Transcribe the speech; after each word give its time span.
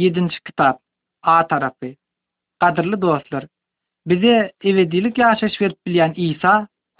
7-nji 0.00 0.38
kitap 0.48 0.78
A 1.22 1.34
tarapy. 1.50 1.90
Qadrly 2.64 2.96
dostlar, 3.02 3.44
bize 4.10 4.36
ewedilik 4.68 5.18
ýaşaş 5.20 5.56
berip 5.62 5.78
bilýän 5.88 6.12
Isa, 6.26 6.52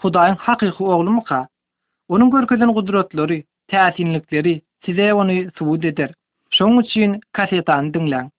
Hudaýyň 0.03 0.35
hakyky 0.47 0.83
oglumy 0.95 1.23
ka? 1.29 1.39
Onuň 2.13 2.29
görkezden 2.35 2.73
gudratlary, 2.75 3.39
täsinlikleri 3.73 4.53
size 4.85 5.07
onu 5.13 5.35
subut 5.57 5.85
eder. 5.91 6.13
Şoň 6.57 6.77
üçin 6.83 7.17
kasetany 7.39 7.89
dinläň. 7.95 8.29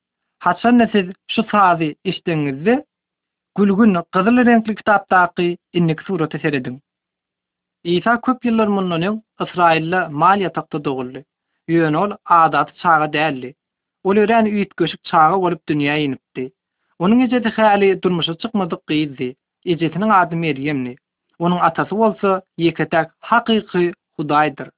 Hatsan 0.47 0.79
näse 0.83 1.03
şu 1.33 1.43
sazy 1.53 1.91
eşdiňizdi? 2.05 2.79
Gülgün 3.57 3.97
qyzyl 4.17 4.43
renkli 4.51 4.75
kitapdaky 4.75 5.49
inlik 5.73 6.03
suraty 6.07 6.39
seredim. 6.45 6.79
Isa 7.97 8.21
köp 8.27 8.45
ýyllar 8.51 8.69
mundan 8.79 9.03
öň 9.11 9.17
Israilde 9.47 9.99
maliýa 10.25 10.53
taqdy 10.61 10.83
dogullu. 10.85 11.21
Ýönol 11.79 12.11
adat 12.43 12.69
çağa 12.83 13.07
däldi. 13.19 13.53
Olyran 14.11 14.47
üýt 14.51 14.73
göşüp 14.81 15.03
çağa 15.09 15.27
bolup 15.43 15.61
dünýä 15.71 15.93
ýenipdi. 15.99 16.45
Onuň 17.07 17.21
ejesi 17.27 17.51
Xali 17.57 17.91
durmuşa 18.07 18.33
çykmadyk 18.45 18.81
diýildi. 18.93 19.29
Ejesiniň 19.75 20.13
ady 20.15 20.37
Meryemni. 20.45 20.95
Onuň 21.49 21.61
atasy 21.69 21.97
bolsa 22.01 22.33
Yekatak 22.65 23.13
haqiqi 23.29 23.83
Hudaýdyr. 24.23 24.71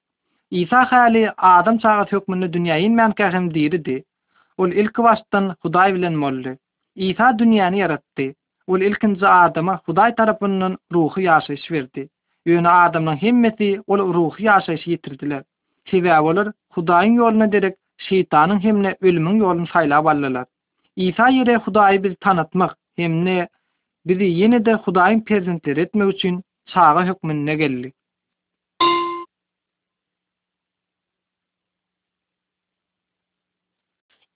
Isa 0.64 0.82
Xali 0.90 1.22
adam 1.52 1.78
çağı 1.86 2.04
tökmünde 2.10 2.46
dünýä 2.58 2.76
ýenmän 2.82 3.14
käsin 3.22 3.48
diýildi. 3.54 3.96
Ol 4.64 4.70
ilki 4.82 5.00
wastan 5.06 5.48
Hudaý 5.64 5.94
bilen 5.96 6.16
mollu. 6.26 6.54
Isa 7.08 7.30
dünýäni 7.44 7.80
ýaratdy. 7.84 8.28
Ol 8.74 8.80
ilkin 8.90 9.16
adama 9.30 9.78
Hudaý 9.88 10.12
tarapyndan 10.20 10.76
ruhy 10.98 11.24
ýaşaýyş 11.30 11.66
berdi. 11.78 12.04
Ýöne 12.52 12.68
adamyň 12.82 13.16
himmeti 13.24 13.72
ol 13.86 13.98
ruhy 14.20 14.44
ýaşaýyş 14.52 14.84
ýetirdiler. 14.92 15.42
Sebäbi 15.94 16.20
olar 16.30 16.52
Hudaýyň 16.76 17.16
ýoluna 17.22 17.52
derek 17.56 17.74
şeytanın 17.98 18.58
hemne 18.64 18.96
ölümün 19.00 19.34
yolunu 19.36 19.66
sayla 19.66 20.04
vallalar. 20.04 20.46
İsa 20.96 21.28
yere 21.28 21.56
Hudayı 21.56 22.02
biz 22.04 22.14
tanıtmak 22.20 22.76
hemne 22.96 23.48
bizi 24.06 24.24
yine 24.24 24.64
de 24.64 24.74
Hudayın 24.74 25.20
perzentir 25.20 25.76
etmek 25.76 26.14
üçin 26.14 26.42
çağa 26.66 27.04
hükmüne 27.04 27.54
geldi. 27.56 27.92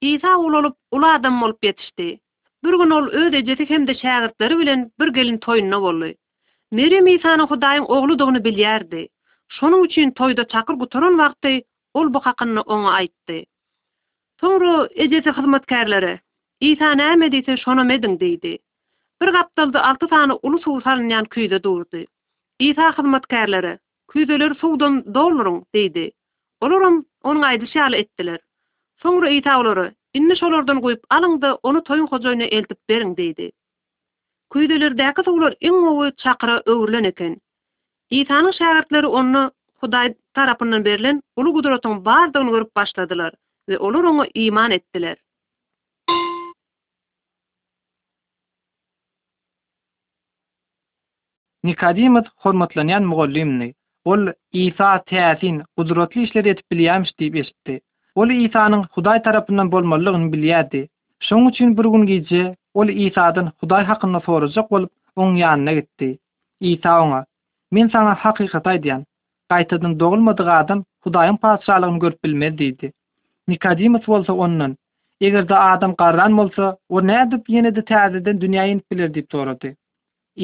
İsa 0.00 0.36
ol 0.38 0.52
olup 0.52 0.76
ulu 0.90 1.06
adam 1.06 1.42
olup 1.42 1.62
Bir 1.62 2.18
gün 2.62 2.90
ol 2.90 3.06
öde 3.08 3.44
cesik 3.44 3.70
hem 3.70 3.86
de 3.86 3.94
şağırtları 3.94 4.58
bilen 4.58 4.90
bir 5.00 5.08
gelin 5.08 5.38
toyuna 5.38 5.82
volu. 5.82 6.14
Meryem 6.72 7.06
İsa'nın 7.06 7.46
Hudayın 7.46 7.82
oğlu 7.82 8.18
da 8.18 8.24
onu 8.24 8.44
bilyerdi. 8.44 9.08
üçin 9.84 10.10
toyda 10.10 10.46
toyda 10.46 10.68
bu 10.68 10.78
kuturun 10.78 11.18
vakti 11.18 11.64
ol 11.98 12.14
bu 12.14 12.20
haqqını 12.26 12.60
ona 12.74 12.90
aytdı. 12.98 13.36
Sonra 14.42 14.72
ejesi 15.04 15.30
xizmetkarlary 15.36 16.12
Isa 16.70 16.90
näme 17.00 17.26
diýse 17.34 17.54
şonu 17.64 17.82
medin 17.90 18.14
diýdi. 18.22 18.52
Bir 19.22 19.28
gapdaldy 19.36 19.78
altı 19.88 20.06
tany 20.14 20.32
uly 20.48 20.58
suw 20.64 20.76
salynýan 20.86 21.26
küýde 21.34 21.58
durdy. 21.66 22.00
Isa 22.68 22.88
xizmetkarlary 22.96 23.74
küýdeler 24.12 24.54
suwdan 24.60 24.96
dolurun 25.18 25.58
diýdi. 25.74 26.04
Olurum 26.64 26.96
onuň 27.24 27.44
aýdyşy 27.50 27.82
ala 27.82 27.96
etdiler. 27.96 28.40
Sonra 29.02 29.28
Isa 29.38 29.58
olary 29.60 29.88
inni 30.14 30.36
şolardan 30.40 30.78
goýup 30.86 31.02
alyňdy 31.16 31.50
onu 31.62 31.78
toýun 31.78 32.08
gojoyna 32.14 32.44
eltip 32.58 32.78
berin 32.88 33.14
diýdi. 33.20 33.50
Küýdeler 34.52 34.98
däki 35.02 35.22
suwlar 35.28 35.52
iň 35.68 35.76
öwü 35.92 36.06
çaqra 36.24 36.60
öwrülen 36.66 37.04
eken. 37.04 37.36
Isa'nyň 38.10 38.52
şagirdleri 38.60 39.06
onu 39.06 39.50
Hudaý 39.80 40.10
tarapından 40.38 40.84
berilen 40.84 41.22
ulu 41.36 41.52
gudratın 41.52 42.04
bardygyny 42.04 42.50
görüp 42.50 42.76
başladılar 42.76 43.32
ve 43.68 43.78
olur 43.78 44.04
onu 44.04 44.26
iman 44.34 44.70
ettiler. 44.70 45.16
Nikadimat 51.64 52.26
hormatlanýan 52.26 53.02
mugallimni, 53.04 53.74
ol 54.04 54.26
Isa 54.52 54.96
täsin 55.10 55.56
gudratly 55.76 56.22
işler 56.22 56.44
edip 56.44 56.66
bilýärmiş 56.72 57.10
diýip 57.18 57.34
eşitdi. 57.40 57.80
Ol 58.14 58.28
Isanyň 58.30 58.82
Hudaý 58.94 59.22
tarapyndan 59.22 59.72
bolmalygyny 59.72 60.28
bilýärdi. 60.34 60.86
Şoň 61.28 61.50
üçin 61.50 61.74
bir 61.78 61.84
gün 61.84 62.02
geçe 62.06 62.56
ol 62.74 62.88
Isadan 62.88 63.52
Hudaý 63.62 63.84
hakynda 63.90 64.20
sorajak 64.20 64.70
bolup 64.70 64.92
onuň 65.16 65.38
ýanyna 65.42 65.72
gitdi. 65.80 66.18
Isa 66.60 67.00
oňa: 67.02 67.24
"Men 67.74 67.86
saňa 67.94 68.14
hakykat 68.14 68.66
aýdýan, 68.72 69.02
gaýtadyn 69.52 69.94
dogulmadyg 70.00 70.48
adam 70.60 70.82
Hudaýyň 71.06 71.36
paşalygyny 71.44 71.98
görüp 72.04 72.18
bilmez 72.24 72.54
diýdi. 72.60 72.88
Nikodimus 73.48 74.08
bolsa 74.12 74.32
onnan, 74.46 74.74
eger 75.24 75.46
de 75.48 75.56
adam 75.66 75.94
gardan 76.02 76.34
bolsa, 76.38 76.66
o 76.90 77.00
nädip 77.10 77.46
ýene 77.52 77.70
de 77.76 77.82
täzeden 77.90 78.40
dünýäni 78.44 78.82
bilir 78.90 79.10
diýip 79.16 79.30
sorady. 79.36 79.70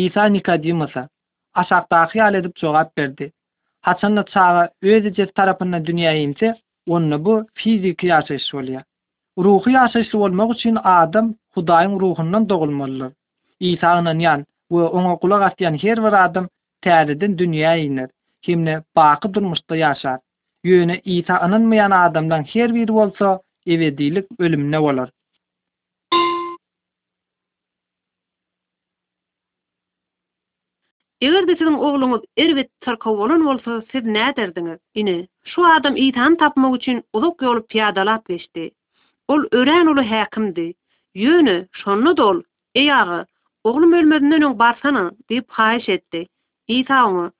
Isa 0.04 0.24
Nikodimusa 0.36 1.02
aşakda 1.62 2.00
hyýal 2.14 2.36
edip 2.40 2.56
jogap 2.62 2.96
berdi. 2.96 3.28
Haçanla 3.82 4.24
çağa 4.32 4.68
öz 4.94 5.10
ýer 5.18 5.30
tarapyndan 5.38 5.84
dünýäni 5.90 6.24
ýinse, 6.24 6.54
onny 6.96 7.18
bu 7.26 7.34
fiziki 7.62 8.08
ýaşaýyş 8.14 8.48
bolýar. 8.56 8.84
Ruhy 9.48 9.74
ýaşaýyş 9.76 10.14
bolmak 10.24 10.56
üçin 10.56 10.78
adam 10.84 11.34
Hudaýyň 11.56 12.00
ruhundan 12.04 12.48
dogulmalydyr. 12.48 13.12
Isa 13.60 13.94
onuň 14.00 14.24
ýan 14.28 14.48
we 14.70 14.88
oňa 14.88 15.14
gulak 15.22 15.60
her 15.62 15.98
bir 16.06 16.14
adam 16.24 16.48
täzeden 16.84 17.36
dünýäni 17.38 17.84
ýinýär. 17.88 18.10
kimne 18.44 18.82
baqı 18.96 19.34
durmuşda 19.34 19.76
yaşar. 19.76 20.20
Yöne 20.64 21.00
İsa 21.04 21.38
anınmayan 21.38 21.90
adamdan 21.90 22.42
her 22.42 22.74
bir 22.74 22.88
olsa 22.88 23.40
evedilik 23.66 24.26
ölümne 24.38 24.78
olar. 24.78 25.10
Eger 31.20 31.46
de 31.48 31.52
sizin 31.56 31.72
oğlunuz 31.74 32.20
erbet 32.36 32.80
tarkavolun 32.80 33.44
olsa 33.44 33.82
siz 33.92 34.04
ne 34.04 34.32
derdiniz? 34.36 34.78
İni, 34.94 35.28
şu 35.44 35.66
adam 35.66 35.96
itan 35.96 36.36
tapmak 36.36 36.82
için 36.82 37.02
uzak 37.12 37.42
yolu 37.42 37.66
piyadalap 37.66 38.26
geçti. 38.28 38.70
Ol 39.28 39.42
ören 39.52 39.86
ulu 39.86 40.02
hakimdi. 40.10 40.72
Yönü, 41.14 41.68
şonlu 41.72 42.16
dol, 42.16 42.42
ey 42.74 42.92
ağı, 42.92 43.26
oğlum 43.64 43.92
ölmedinden 43.92 44.42
öň 44.42 44.58
barsana, 44.58 45.12
deyip 45.30 45.48
haýş 45.48 45.90
etdi. 45.90 46.26
İsa 46.68 47.06
onu, 47.06 47.32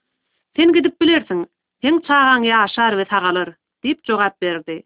Sen 0.56 0.72
gidip 0.72 1.00
bilersin, 1.02 1.46
sen 1.82 1.98
çağan 2.00 2.42
ya 2.42 2.66
ve 2.78 3.04
tağalır, 3.04 3.54
deyip 3.84 4.04
çoğat 4.04 4.42
berdi. 4.42 4.82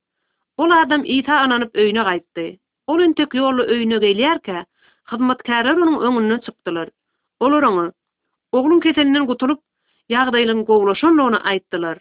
Ol 0.59 0.71
adam 0.71 1.03
ita 1.05 1.35
ananıp 1.37 1.71
öyne 1.77 2.03
qaytdi. 2.03 2.59
Ol 2.87 2.99
öntek 3.01 3.35
yollu 3.35 3.63
öyne 3.63 3.99
gelyerke, 3.99 4.67
hizmetkarlar 5.13 5.75
onun 5.77 6.17
önüne 6.23 6.41
çıktılar. 6.41 6.89
Olur 7.41 7.63
onu, 7.63 7.93
oğlun 8.53 8.81
keselinden 8.81 9.27
kutulup, 9.27 9.61
yağdaylın 10.09 10.65
kovuluşun 10.65 11.19
onu 11.19 11.47
aittılar. 11.47 11.99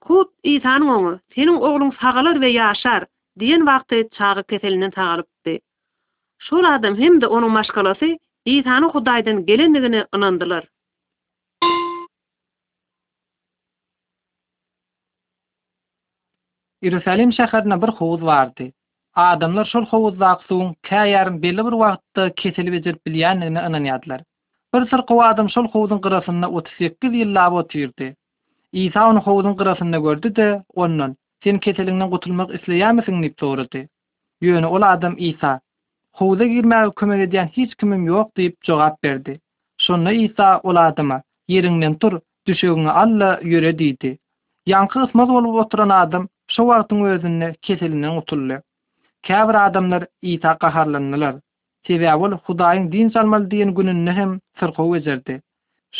Kup 0.00 0.34
ita'nın 0.42 0.88
onu, 0.88 1.20
senin 1.34 1.54
oğlun 1.56 1.90
sağalır 2.00 2.40
ve 2.40 2.48
yaşar, 2.48 3.04
diyen 3.38 3.66
vaxte 3.66 4.08
çağı 4.08 4.44
keselinden 4.44 4.90
sağalıp 4.90 5.28
di. 5.44 5.60
Şol 6.38 6.64
adam 6.64 6.98
hem 6.98 7.20
de 7.20 7.26
onun 7.26 7.50
maşkalası, 7.50 8.16
ita'nı 8.44 8.86
hudaydan 8.86 9.46
gelin 9.46 9.72
gelin 9.74 9.90
gelin 10.12 10.68
Irusalim 16.88 17.30
şäherine 17.36 17.76
bir 17.82 17.88
howuz 17.96 18.22
bardy. 18.26 18.66
Adamlar 19.22 19.66
şol 19.72 19.84
howuzdaky 19.92 20.44
suwun 20.50 20.70
käýärin 20.88 21.34
belli 21.42 21.64
bir 21.66 21.74
wagtda 21.82 22.24
keselip 22.42 22.74
ýerip 22.76 23.00
bilýänligini 23.08 23.60
ynanýadylar. 23.70 24.20
Bir 24.76 24.82
sir 24.92 25.00
adam 25.30 25.48
şol 25.56 25.66
howuzyň 25.74 26.00
gyrasynda 26.06 26.46
38 26.60 27.12
ýyl 27.18 27.34
laby 27.34 27.54
otyrdy. 27.62 28.08
İsa 28.84 29.04
onu 29.10 29.18
howuzyň 29.26 29.58
gyrasynda 29.58 29.98
gördi-de, 30.06 30.48
onuň 30.86 31.14
sen 31.44 31.58
keseliňden 31.58 32.10
gutulmak 32.14 32.50
isleýämisiň 32.60 33.20
nip 33.26 33.34
sorady. 33.44 33.84
Ýöne 34.42 34.66
ol 34.76 34.82
adam 34.92 35.14
İsa, 35.30 35.52
howuza 36.20 36.44
girmäge 36.54 36.90
kömek 37.02 37.26
edýän 37.28 37.48
hiç 37.58 37.74
kimim 37.82 38.06
ýok 38.08 38.28
diýip 38.38 38.56
jogap 38.70 38.96
berdi. 39.02 39.36
Şonda 39.88 40.12
İsa 40.12 40.60
ol 40.62 40.76
adama, 40.76 41.20
tur, 42.00 42.20
düşegiňi 42.48 42.90
alla 42.90 43.38
ýöre" 43.42 43.72
diýdi. 43.82 44.16
Ýankysmaz 44.68 45.28
bolup 45.28 45.54
oturan 45.66 45.88
adam 45.88 46.28
şu 46.56 46.62
wagtyň 46.62 47.02
özünde 47.08 47.48
keselinden 47.62 48.16
utuldy. 48.20 48.56
Käbir 49.28 49.58
adamlar 49.66 50.06
iýta 50.30 50.52
gaharlanylar. 50.64 51.34
Sebäbi 51.88 52.34
Hudaýyň 52.46 52.88
din 52.94 53.08
salmaly 53.16 53.46
diýen 53.52 53.70
günün 53.76 54.00
nähem 54.08 54.32
sırqa 54.62 54.82
wezerdi. 54.94 55.36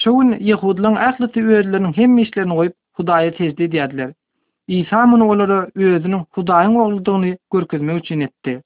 Şu 0.00 0.14
gün 0.18 0.28
Yahudlaryň 0.34 0.96
ählity 1.08 1.92
hem 2.00 2.18
işlerini 2.24 2.54
goýup 2.60 2.74
Hudaýa 3.00 3.36
tejdi 3.36 3.64
diýdiler. 3.76 4.10
İsa 4.78 5.04
muny 5.12 5.24
olara 5.32 5.60
özüniň 5.90 6.24
Hudaýyň 6.38 6.78
ogludygyny 6.84 7.36
görkezmek 7.56 7.98
üçin 8.02 8.20
etdi. 8.28 8.56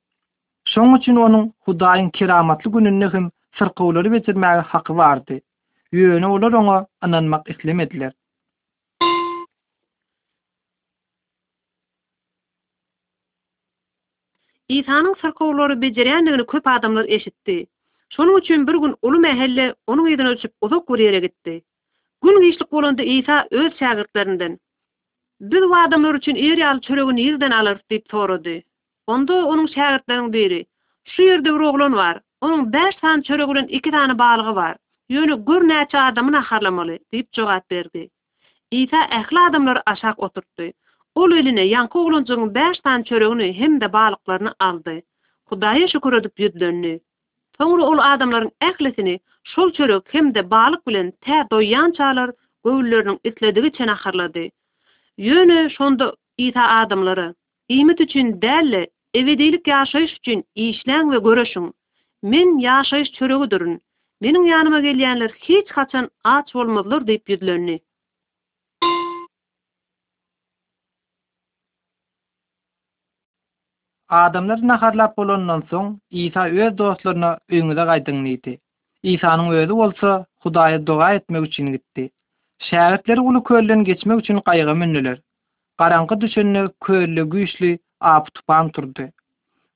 Şoň 0.75 0.96
üçin 0.98 1.16
onuň 1.26 1.46
Hudaýyň 1.66 2.10
kiramatly 2.20 2.70
gününde 2.78 3.04
nähem 3.06 3.28
sırqawlary 3.58 4.12
bitirmäge 4.16 4.60
haqqy 4.72 4.96
bardy. 5.04 5.38
Ýöne 5.92 6.26
olar 6.38 6.52
ona 6.62 6.81
ananmak 7.02 7.50
islemediler. 7.56 8.12
İsa'nın 14.69 15.14
sarkovları 15.22 15.82
becerenliğini 15.82 16.46
köp 16.46 16.66
adamlar 16.66 17.05
eşitti. 17.05 17.66
Şonun 18.11 18.38
üçün 18.38 18.66
bir 18.66 18.72
gün 18.75 18.94
ulu 19.02 19.19
mehelle 19.19 19.75
onun 19.87 20.06
idin 20.06 20.25
ölçüp 20.26 20.52
uzak 20.61 20.88
bir 20.88 20.99
yere 20.99 21.20
gitti. 21.20 21.62
Gün 22.22 22.40
geçlik 22.40 22.72
bolunda 22.72 23.02
İsa 23.02 23.46
öz 23.50 23.78
şagirdlerinden. 23.78 24.58
Biz 25.40 25.62
bu 25.62 25.76
adamlar 25.76 26.14
üçün 26.14 26.34
iri 26.34 26.66
al 26.66 26.81
çörögün 26.81 27.16
yerden 27.16 27.50
alır 27.50 27.78
deyip 27.90 28.05
sorudu. 28.11 28.50
Onda 29.06 29.46
onun 29.46 29.66
şagirdlerinin 29.66 30.32
biri. 30.32 30.67
Şu 31.05 31.22
yerde 31.22 31.44
bir 31.55 31.60
oğlun 31.60 31.93
var. 31.93 32.20
Onun 32.40 32.72
5 32.72 32.94
tane 32.94 33.22
çörögünün 33.22 33.67
iki 33.69 33.90
tane 33.90 34.19
bağlığı 34.19 34.55
var. 34.55 34.76
Yönü 35.08 35.44
gür 35.46 35.62
näçe 35.69 35.99
adamyna 36.00 36.43
harlamaly 36.43 36.99
diýip 37.12 37.26
jogap 37.32 37.70
berdi. 37.70 38.08
Isa 38.70 38.96
ähli 39.05 39.49
adamlar 39.49 39.82
aşak 39.87 40.19
oturtdy. 40.19 40.70
Ol 41.14 41.31
ölüne 41.32 41.62
yankı 41.62 41.99
ogluncuguny 41.99 42.55
5 42.55 42.78
tan 42.78 43.02
çörögünü 43.02 43.52
hem 43.52 43.81
de 43.81 43.93
balıqlarını 43.93 44.55
aldı. 44.61 44.94
Kudaya 45.46 45.88
şükür 45.88 46.12
edip 46.12 46.37
gitdirdi. 46.37 47.00
Pamur 47.58 47.78
ol 47.78 47.99
adamların 48.00 48.50
eklesini, 48.61 49.20
şol 49.44 49.72
çörög 49.72 50.02
hem 50.11 50.34
de 50.34 50.50
balıq 50.50 50.81
bilen 50.88 51.12
tä 51.26 51.50
doyan 51.50 51.90
çalar 51.90 52.31
göwüllerini 52.64 53.19
ütlediği 53.25 53.72
çana 53.72 53.96
hırladı. 53.96 54.44
Yüni 55.19 55.61
şonda 55.76 56.08
iýta 56.43 56.62
adamlara, 56.82 57.28
ýymit 57.70 58.00
üçin 58.06 58.34
däle, 58.46 58.82
ewedelik 59.20 59.67
ýaşayış 59.75 60.12
üçin 60.20 60.40
iňişleň 60.56 61.05
we 61.12 61.19
görüşüm. 61.28 61.67
Men 62.22 62.49
ýaşayış 62.67 63.08
çörögüdirin. 63.19 63.76
Menin 64.22 64.44
ýanma 64.52 64.81
gelýänler 64.88 65.31
hiç 65.49 65.70
haçan 65.78 66.08
aç 66.25 66.55
bolmazlar 66.55 67.06
dep 67.06 67.26
adamlar 74.12 74.61
naharlap 74.69 75.17
bolondan 75.17 75.62
soň 75.71 75.87
Isa 76.25 76.45
öz 76.65 76.75
dostlaryna 76.79 77.31
öňüňe 77.51 77.85
gaýdyň 77.91 78.19
diýdi. 78.25 78.56
Isanyň 79.15 79.51
özü 79.61 79.77
bolsa 79.79 80.12
Hudaýa 80.45 80.79
dua 80.87 81.15
etmek 81.15 81.43
üçin 81.47 81.67
gitdi. 81.73 82.11
Şäherler 82.71 83.19
onu 83.21 83.43
köllen 83.45 83.85
geçmek 83.85 84.19
üçin 84.19 84.37
gaýga 84.39 84.75
minnüler. 84.77 85.19
Garanky 85.79 86.21
düşünni 86.21 86.62
köllü 86.85 87.23
güýçli 87.35 87.79
ap 88.01 88.35
tupan 88.35 88.69
turdy. 88.77 89.06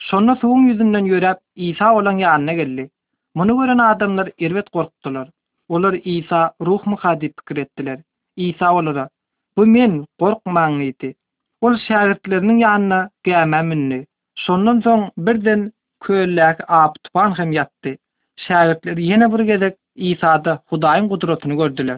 Şonda 0.09 0.33
soň 0.43 0.69
ýüzünden 0.71 1.05
ýörep 1.13 1.39
Isa 1.71 1.95
olan 2.01 2.19
ýanyna 2.25 2.55
geldi. 2.61 2.89
Muny 3.35 3.53
gören 3.61 3.79
adamlar 3.79 4.31
irwet 4.39 4.71
gorkdylar. 4.73 5.29
Olar 5.69 5.93
Isa 6.05 6.43
ruh 6.61 6.83
muhadip 6.87 7.37
pikir 7.37 7.57
etdiler. 7.63 7.99
Isa 8.37 8.75
olara 8.75 9.09
bu 9.57 9.67
men 9.67 10.05
gorkmaň 10.21 10.79
diýdi. 10.83 11.15
Ol 11.61 11.75
şäherleriniň 11.89 12.59
ýanyna 12.69 13.03
gäme 13.25 13.63
minni. 13.73 14.05
Sondan 14.47 14.81
soň 14.87 15.01
birden 15.27 15.63
köllek 16.07 16.61
ap 16.81 16.99
tupan 17.07 17.33
hem 17.39 17.53
ýatdy. 17.55 17.93
Şäherler 18.43 18.99
ýene 19.05 19.27
bir 19.33 19.43
gezek 19.49 19.75
Isa'da 20.11 20.53
Hudaýyň 20.75 21.09
gudratyny 21.13 21.57
gördüler. 21.61 21.97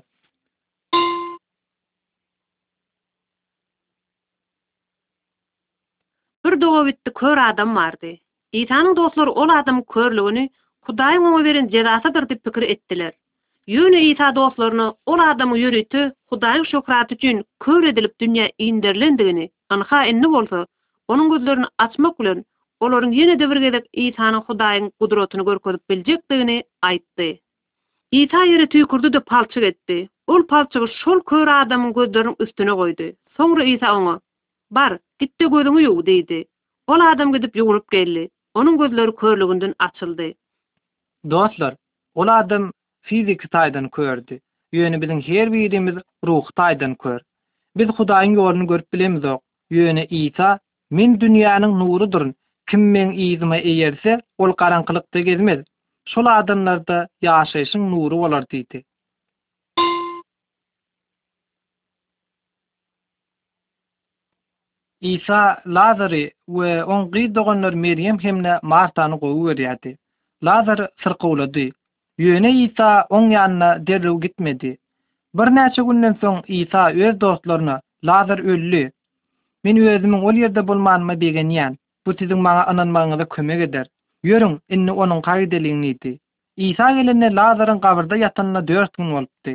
Bir 6.46 6.56
dogo 6.62 6.80
bitdi 6.86 7.12
kör 7.20 7.38
adam 7.48 7.76
vardı. 7.80 8.14
Isa'nın 8.62 8.96
dostları 9.00 9.32
ol 9.44 9.52
adam 9.58 9.84
körlüğünü 9.96 10.48
Hudaýyň 10.88 11.28
ona 11.32 11.44
beren 11.48 11.68
jazasydyr 11.76 12.30
diýip 12.32 12.42
pikir 12.50 12.62
etdiler. 12.76 13.12
Yönü 13.76 13.98
İsa 14.06 14.30
dostlarını 14.40 14.88
ol 15.06 15.28
adamı 15.28 15.58
yürütü 15.58 16.06
Hudaýyň 16.32 16.66
şokraty 16.72 17.14
üçin 17.20 17.44
kör 17.66 17.82
edilip 17.92 18.14
dünýä 18.20 18.48
indirlendigini 18.70 19.50
anha 19.78 20.04
enni 20.14 20.28
bolsa 20.36 20.66
onun 21.10 21.30
gözlerini 21.30 21.64
açmak 21.82 22.14
bilen 22.20 22.44
olaryň 22.86 23.12
ýene 23.20 23.34
de 23.40 23.46
bir 23.50 23.58
gezek 23.66 23.84
Isanyň 24.02 24.42
Hudaýyň 24.48 24.84
gudratyny 25.00 25.42
görkezip 25.48 25.82
biljekdigini 25.90 26.54
aýtdy. 26.88 27.26
Isa 28.18 28.42
ýere 28.50 28.66
tüýkürdi 28.74 29.10
de 29.16 29.20
palçyk 29.30 29.64
etdi. 29.70 29.96
Ol 30.32 30.42
palçygy 30.52 30.88
şol 31.00 31.18
kör 31.30 31.48
adamyň 31.60 31.92
gözlerini 31.98 32.34
üstüne 32.44 32.74
goýdy. 32.80 33.06
Soňra 33.38 33.64
Isa 33.72 33.88
oňa: 33.98 34.14
"Bar, 34.78 34.92
gitde 35.20 35.44
gözüňi 35.54 35.82
ýuw" 35.88 35.98
diýdi. 36.10 36.38
Ol 36.92 37.00
adam 37.10 37.32
gidip 37.34 37.56
ýuwulyp 37.60 37.86
geldi. 37.96 38.28
Onuň 38.54 38.78
gözleri 38.82 39.12
körlügünden 39.22 39.74
açyldy. 39.86 40.34
Dostlar, 41.30 41.74
ol 42.14 42.28
adam 42.40 42.70
fiziki 43.08 43.48
taýdan 43.48 43.90
kördi. 43.96 44.40
Ýöne 44.74 45.02
bilen 45.02 45.20
her 45.20 45.52
birimiz 45.52 45.96
ruh 46.26 46.46
taýdan 46.60 46.94
gör. 47.04 47.20
Biz 47.76 47.88
Hudaýyň 47.98 48.34
ýolyny 48.40 48.66
görüp 48.72 48.92
bilemiz 48.92 49.24
ok. 49.24 49.42
Ýöne 49.70 50.06
Isa 50.08 50.58
Min 50.98 51.12
dünýäniň 51.22 51.74
nurudyr. 51.80 52.22
Kim 52.70 52.80
men 52.94 53.10
iýdime 53.24 53.58
eýerse, 53.72 54.14
ol 54.42 54.54
garanqylykda 54.62 55.20
gezmez. 55.28 55.60
Şol 56.12 56.30
adamlarda 56.30 56.96
ýaşaýşyň 57.26 57.84
nuru 57.92 58.18
bolar 58.24 58.46
diýdi. 58.54 58.80
İsa 65.12 65.38
Lazary 65.78 66.24
we 66.56 66.72
on 66.94 67.06
gydogonlar 67.10 67.74
Meryem 67.84 68.18
hemne 68.26 68.58
Martany 68.72 69.14
gowy 69.22 69.46
berýärdi. 69.54 69.94
Lazar 70.50 70.82
sırqawlady. 71.02 71.68
Yöne 72.26 72.50
İsa 72.64 72.90
on 73.10 73.30
yanına 73.36 73.70
derli 73.86 74.18
gitmedi. 74.26 74.76
Bir 75.34 75.48
näçe 75.60 75.82
günden 75.92 76.14
soň 76.24 76.42
İsa 76.46 76.90
öz 76.92 77.20
dostlaryna 77.20 77.80
Lazar 78.04 78.38
öldü. 78.38 78.90
Men 79.64 79.76
özümün 79.76 80.18
ol 80.26 80.34
yerde 80.34 80.68
bulmanma 80.68 81.20
begen 81.20 81.50
Bu 82.06 82.12
tizim 82.18 82.38
maňa 82.44 82.62
ananmagyňyza 82.70 83.26
kömek 83.32 83.60
eder. 83.68 83.86
Ýörüň, 84.28 84.54
inni 84.76 84.92
onuň 85.04 85.20
gaýdelini 85.26 85.86
ýeti. 85.92 86.12
Isa 86.68 86.86
gelende 86.98 87.28
Lazarın 87.38 87.80
kabrda 87.82 88.16
ýatanyna 88.20 88.62
4 88.70 88.96
gün 89.00 89.10
bolupdy. 89.14 89.54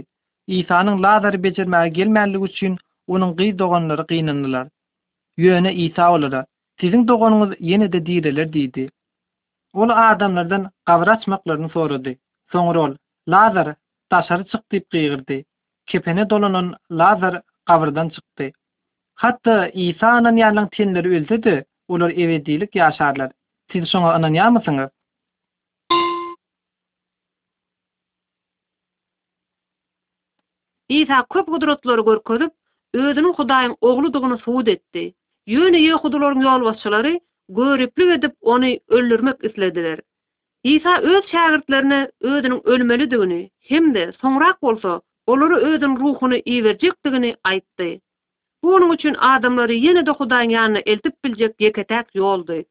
İsanyň 0.58 1.02
Lazar 1.06 1.38
bejermäge 1.46 1.90
gelmänligi 1.96 2.44
üçin 2.50 2.76
onuň 3.08 3.32
gyý 3.40 3.48
doganlary 3.64 4.06
gynanylar. 4.12 4.68
Ýöne 5.48 5.72
Isa 5.88 6.12
bolara, 6.16 6.44
"Siziň 6.82 7.08
doganyňyz 7.08 7.52
ýene 7.72 7.90
de 7.96 8.00
diýerler" 8.10 8.48
diýdi. 8.58 8.88
Ol 9.74 9.90
adamlardan 9.96 10.70
gawraçmaklaryny 10.92 11.70
sorady. 11.78 12.14
Soňra 12.56 12.80
ol, 12.86 12.94
"Lazar, 13.36 13.68
taşary 14.10 14.44
çyk" 14.52 14.64
diýip 14.98 15.40
Kepene 15.88 16.30
dolanan 16.30 16.76
Lazar 16.92 17.42
gabrdan 17.68 18.10
çykdy. 18.20 18.52
Hatta 19.16 19.68
İsa 19.68 20.08
anan 20.08 20.36
yarlan 20.36 20.70
tenleri 20.70 21.08
öldü 21.08 21.44
de, 21.44 21.66
onlar 21.88 22.76
yaşarlar. 22.76 23.32
Siz 23.72 23.92
şuna 23.92 24.14
anan 24.14 24.34
ya 24.34 24.92
İsa 30.90 31.26
köp 31.34 31.46
kudrotları 31.48 32.02
görkodup, 32.02 32.54
özünün 32.94 33.34
hudayın 33.34 33.78
oğlu 33.82 34.14
duğunu 34.14 34.38
suud 34.38 34.68
etdi. 34.68 35.14
Yöne 35.48 35.80
yö 35.84 35.98
kuduların 35.98 36.42
yol 36.42 36.62
vasçıları 36.66 37.20
görüplü 37.50 38.14
edip 38.14 38.36
onu 38.42 38.76
öldürmek 38.88 39.44
islediler. 39.44 40.00
İsa 40.64 40.98
öz 41.02 41.24
şagirtlerine 41.32 42.12
özünün 42.22 42.62
ölmeli 42.64 43.12
dögünü 43.12 43.50
hem 43.60 43.94
de 43.96 44.12
sonrak 44.22 44.64
olsa 44.64 45.02
onları 45.28 45.56
özünün 45.56 45.96
ruhunu 46.00 46.36
iyi 46.46 46.64
verecek 46.64 47.06
dögünü 47.06 47.36
Bunun 48.66 48.94
üçin 48.94 49.14
adamları 49.14 49.74
yine 49.74 50.06
doxudan 50.06 50.26
Hudayn 50.26 50.50
yanına 50.50 50.82
eltip 50.86 51.24
biljek 51.26 51.62
yeketek 51.62 52.16
yoldu. 52.16 52.64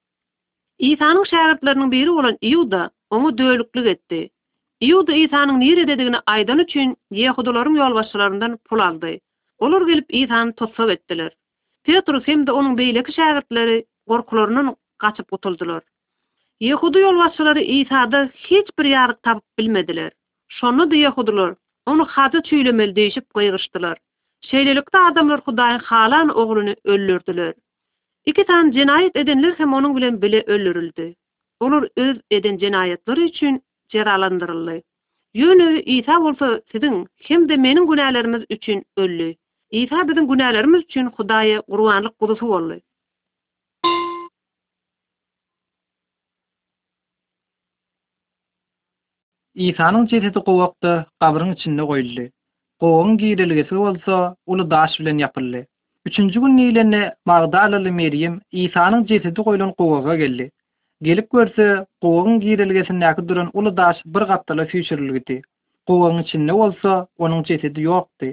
İsa'nın 0.78 1.24
şaratlarının 1.24 1.90
biri 1.90 2.10
olan 2.10 2.38
Iuda 2.42 2.90
onu 3.10 3.38
döylüklük 3.38 3.86
etdi. 3.86 4.30
Iuda 4.80 5.12
İsa'nın 5.14 5.60
nere 5.60 5.88
dediğini 5.88 6.16
aydan 6.26 6.58
üçün 6.58 6.96
Yehudaların 7.10 7.74
yolbaşlarından 7.74 8.56
pul 8.64 8.78
aldı. 8.78 9.18
Olur 9.58 9.86
gelip 9.86 10.06
İsa'nı 10.14 10.52
tosov 10.52 10.88
ettiler. 10.88 11.32
Petrus 11.84 12.22
hem 12.28 12.46
de 12.46 12.52
onun 12.52 12.78
beyleki 12.78 13.12
şaratları 13.12 13.84
korkularının 14.06 14.76
kaçıp 14.98 15.28
Yehudu 15.32 15.80
Yehudi 16.60 16.98
yolbaşları 16.98 17.60
İsa'da 17.60 18.30
bir 18.78 18.84
yarık 18.84 19.22
tap 19.22 19.42
bilmediler. 19.58 20.12
Şonu 20.48 20.90
da 20.90 20.94
Yehudilor 20.94 21.54
onu 21.86 22.04
hazı 22.04 22.42
çüylemel 22.42 22.96
deyişip 22.96 23.34
koyuştular. 23.34 23.98
şeýlelikde 24.50 24.98
adamlar 25.08 25.38
Hudaýyň 25.48 25.82
halan 25.84 26.28
ogluny 26.36 26.74
öldürdiler. 26.84 27.54
Iki 28.26 28.44
tan 28.46 28.72
jinayet 28.72 29.16
edenler 29.16 29.54
hem 29.58 29.72
onuň 29.74 29.96
bilen 29.96 30.22
bile 30.22 30.42
öldürildi. 30.46 31.14
Olur 31.60 31.86
öz 31.96 32.16
eden 32.30 32.58
jinayetleri 32.58 33.20
üçin 33.28 33.54
jeralandyryldy. 33.92 34.80
Ýöne 35.34 35.68
Isa 35.94 36.20
bolsa, 36.24 36.48
"Sizin 36.72 37.08
hem 37.28 37.48
de 37.48 37.56
meniň 37.56 37.86
günahlarymyz 37.90 38.42
üçin 38.50 38.84
öldü. 38.96 39.34
Isa 39.70 40.08
biziň 40.08 40.26
günahlarymyz 40.32 40.80
üçin 40.88 41.06
Hudaýa 41.16 41.62
gurbanlyk 41.68 42.14
gurbany 42.18 42.50
boldy." 42.54 42.80
Isa 49.54 49.88
onuň 49.90 50.06
çetesi 50.12 50.38
goýakda, 50.50 50.92
gabryň 51.20 51.50
içinde 51.56 51.82
goýuldy. 51.92 52.24
Qoğun 52.80 53.18
giyrilgesi 53.18 53.74
olsa, 53.76 54.36
onu 54.46 54.70
daş 54.70 55.00
bilen 55.00 55.18
yapırlı. 55.18 55.66
Üçüncü 56.06 56.40
gün 56.40 56.56
neylenne, 56.56 57.14
Mağdalalı 57.26 57.92
Meryem, 57.92 58.40
İsa'nın 58.52 59.06
cesedi 59.06 59.42
koyulun 59.42 59.72
qoğuğa 59.72 60.16
geldi. 60.16 60.50
Gelip 61.02 61.30
görse, 61.30 61.86
qoğun 62.02 62.40
giyrilgesi 62.40 63.00
nakı 63.00 63.28
duran 63.28 63.50
onu 63.52 63.76
daş 63.76 63.96
bir 64.06 64.20
qatdala 64.30 64.64
füçürülgüdi. 64.66 65.42
Qoğun 65.86 66.22
için 66.22 66.46
ne 66.46 66.52
olsa, 66.52 67.06
onun 67.18 67.42
cesedi 67.42 67.80
yoktu. 67.82 68.26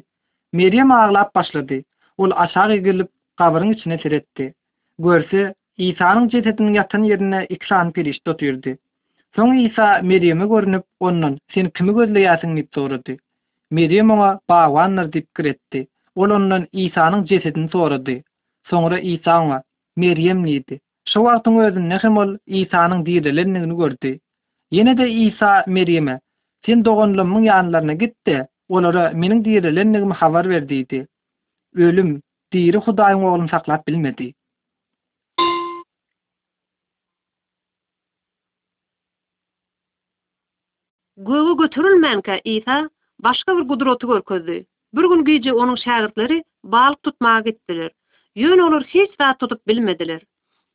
Meryem 0.54 0.92
ağlap 0.92 1.36
başladı. 1.36 1.82
Ol 2.18 2.32
aşağı 2.36 2.76
gelip, 2.76 3.10
qabrın 3.38 3.72
içine 3.74 3.98
seretti. 3.98 4.54
Görse, 5.00 5.54
İsa'nın 5.78 6.30
cesedini 6.30 6.78
yatan 6.78 7.04
yerine 7.04 7.46
ikran 7.50 7.92
periş 7.92 8.26
dotyurdi. 8.28 8.78
Son 9.36 9.54
İsa 9.56 10.00
Meryem'i 10.04 10.50
görünüp, 10.50 10.84
onun 11.00 11.38
sen 11.54 11.70
kimi 11.70 11.94
gözleyasin 11.96 12.50
mit 12.50 12.76
doğrudu. 12.76 13.14
Meryem 13.72 14.10
oňa 14.14 14.30
bagwanlar 14.52 15.08
diýip 15.12 15.28
giretdi. 15.38 15.82
Ol 16.22 16.32
ondan 16.38 16.66
Isa-nyň 16.86 17.22
jesedini 17.30 17.70
sorady. 17.72 18.18
Soňra 18.68 19.00
Isa 19.14 19.38
oňa 19.44 19.60
Meryem 20.04 20.42
diýdi. 20.48 20.80
Şu 21.12 21.24
wagtyň 21.28 21.60
özüni 21.68 21.88
näçem 21.94 22.18
ol 22.24 22.34
Isa-nyň 22.60 23.06
diýdilerini 23.08 23.76
gördi. 23.78 24.20
de 24.74 25.06
Isa 25.12 25.64
Meryeme, 25.68 26.20
"Sen 26.66 26.84
doganlarymyň 26.86 27.44
ýanlaryna 27.48 27.94
gitdi, 27.94 28.36
olara 28.70 29.12
meniň 29.12 29.40
diýdilerini 29.48 30.14
habar 30.14 30.48
ber" 30.50 30.62
diýdi. 30.68 31.08
Ölüm 31.76 32.22
diýri 32.54 32.80
Hudaýyň 32.86 33.24
oglyny 33.28 33.48
saklap 33.50 33.88
bilmedi. 33.88 34.34
Gugu 41.26 41.54
gutrul 41.58 42.00
menka 42.00 42.40
Isa 42.44 42.90
başka 43.24 43.58
bir 43.58 43.62
gudroty 43.62 44.08
görkezdi. 44.08 44.66
Bir 44.94 45.02
gün 45.04 45.26
gece 45.26 45.54
onun 45.54 45.76
şagirdleri 45.76 46.44
balık 46.64 47.04
tutmağa 47.04 47.40
gittiler. 47.40 47.92
Yön 48.36 48.60
olur 48.60 48.84
hiç 48.84 49.12
daha 49.20 49.38
tutup 49.38 49.68
bilmediler. 49.68 50.22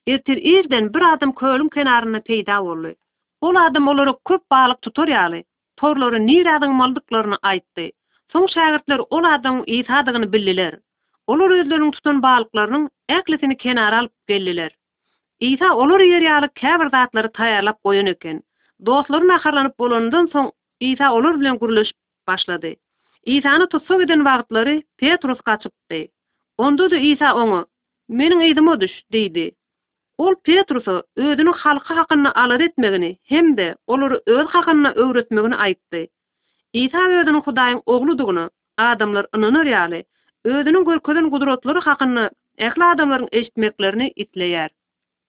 Ertir 0.08 0.36
irden 0.36 0.94
bir 0.94 1.12
adam 1.12 1.32
köylün 1.34 1.68
kenarına 1.68 2.20
peyda 2.20 2.62
oldu. 2.62 2.94
Ol 3.40 3.54
adam 3.54 3.88
olara 3.88 4.14
köp 4.28 4.50
balık 4.50 4.82
tutur 4.82 5.08
yali. 5.08 5.44
Torları 5.76 6.26
nir 6.26 6.56
adın 6.56 6.72
maldıklarını 6.72 7.38
aytti. 7.42 7.90
Son 8.32 8.46
şagirdler 8.46 8.98
ol 9.10 9.24
adam 9.24 9.62
itadığını 9.66 10.32
bildiler. 10.32 10.74
Olur 11.26 11.50
özlerinin 11.50 11.90
tutun 11.90 12.22
balıklarının 12.22 12.90
eklesini 13.08 13.56
kenar 13.56 13.92
alıp 13.92 14.12
geldiler. 14.28 14.74
İsa 15.40 15.74
olur 15.76 16.00
yer 16.00 16.38
alıp 16.38 16.56
kever 16.56 16.90
zatları 16.90 17.32
tayarlap 17.32 17.82
koyun 17.84 18.06
öken. 18.06 18.42
Dostların 18.86 19.28
akarlanıp 19.28 19.78
bulundun 19.78 20.26
son 20.26 20.52
İsa 20.80 21.12
olur 21.14 21.40
bilen 21.40 21.56
gurulaşıp 21.58 21.96
başladı. 22.26 22.68
İsa'nı 23.26 23.66
tutsuk 23.68 24.00
edin 24.02 24.24
vaqtları 24.24 24.82
Petrus 24.96 25.40
kaçıptı. 25.40 25.98
Onda 26.58 26.90
da 26.90 26.96
İsa 26.96 27.34
onu, 27.34 27.66
menin 28.08 28.66
o 28.66 28.80
düş, 28.80 28.92
deydi. 29.12 29.50
Ol 30.18 30.34
Petrus'u 30.44 31.02
ödünü 31.16 31.52
halka 31.52 31.96
haqqını 31.96 32.34
alır 32.34 32.60
etmegini, 32.60 33.16
hem 33.24 33.56
de 33.56 33.74
olur 33.86 34.12
öz 34.26 34.46
haqqını 34.46 34.90
öğretmegini 34.90 35.56
aytti. 35.56 36.08
İsa 36.72 36.98
ödünü 36.98 37.40
Huday'ın 37.46 37.82
oğludugunu, 37.86 38.50
adamlar 38.78 39.26
ınanır 39.36 39.66
yali, 39.66 40.04
ödünü 40.44 40.84
görkodun 40.84 41.30
kudrotları 41.30 41.80
haqqını 41.80 42.30
ehli 42.58 42.84
adamların 42.84 43.28
eşitmeklerini 43.32 44.12
itleyer. 44.16 44.70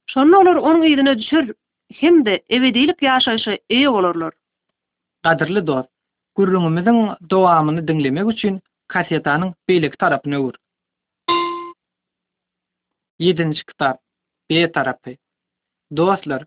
Sonra 0.08 0.40
olur 0.40 0.56
onun 0.56 0.82
eydine 0.84 1.18
düşür, 1.18 1.52
hem 1.96 2.26
de 2.26 2.44
evedilik 2.50 3.02
yaşayışı 3.02 3.58
iyi 3.70 3.90
olurlar. 3.90 4.34
Kadirli 5.24 5.68
dost, 5.68 5.90
gurrunumuzun 6.38 7.18
doğamını 7.30 7.88
dinlemek 7.88 8.32
üçün 8.34 8.62
kasetanın 8.88 9.54
beylik 9.68 10.00
tarap 10.00 10.28
öğür. 10.28 10.54
7. 13.20 13.54
kitap 13.54 14.00
B 14.50 14.72
tarapı 14.72 15.12
Dostlar, 15.98 16.44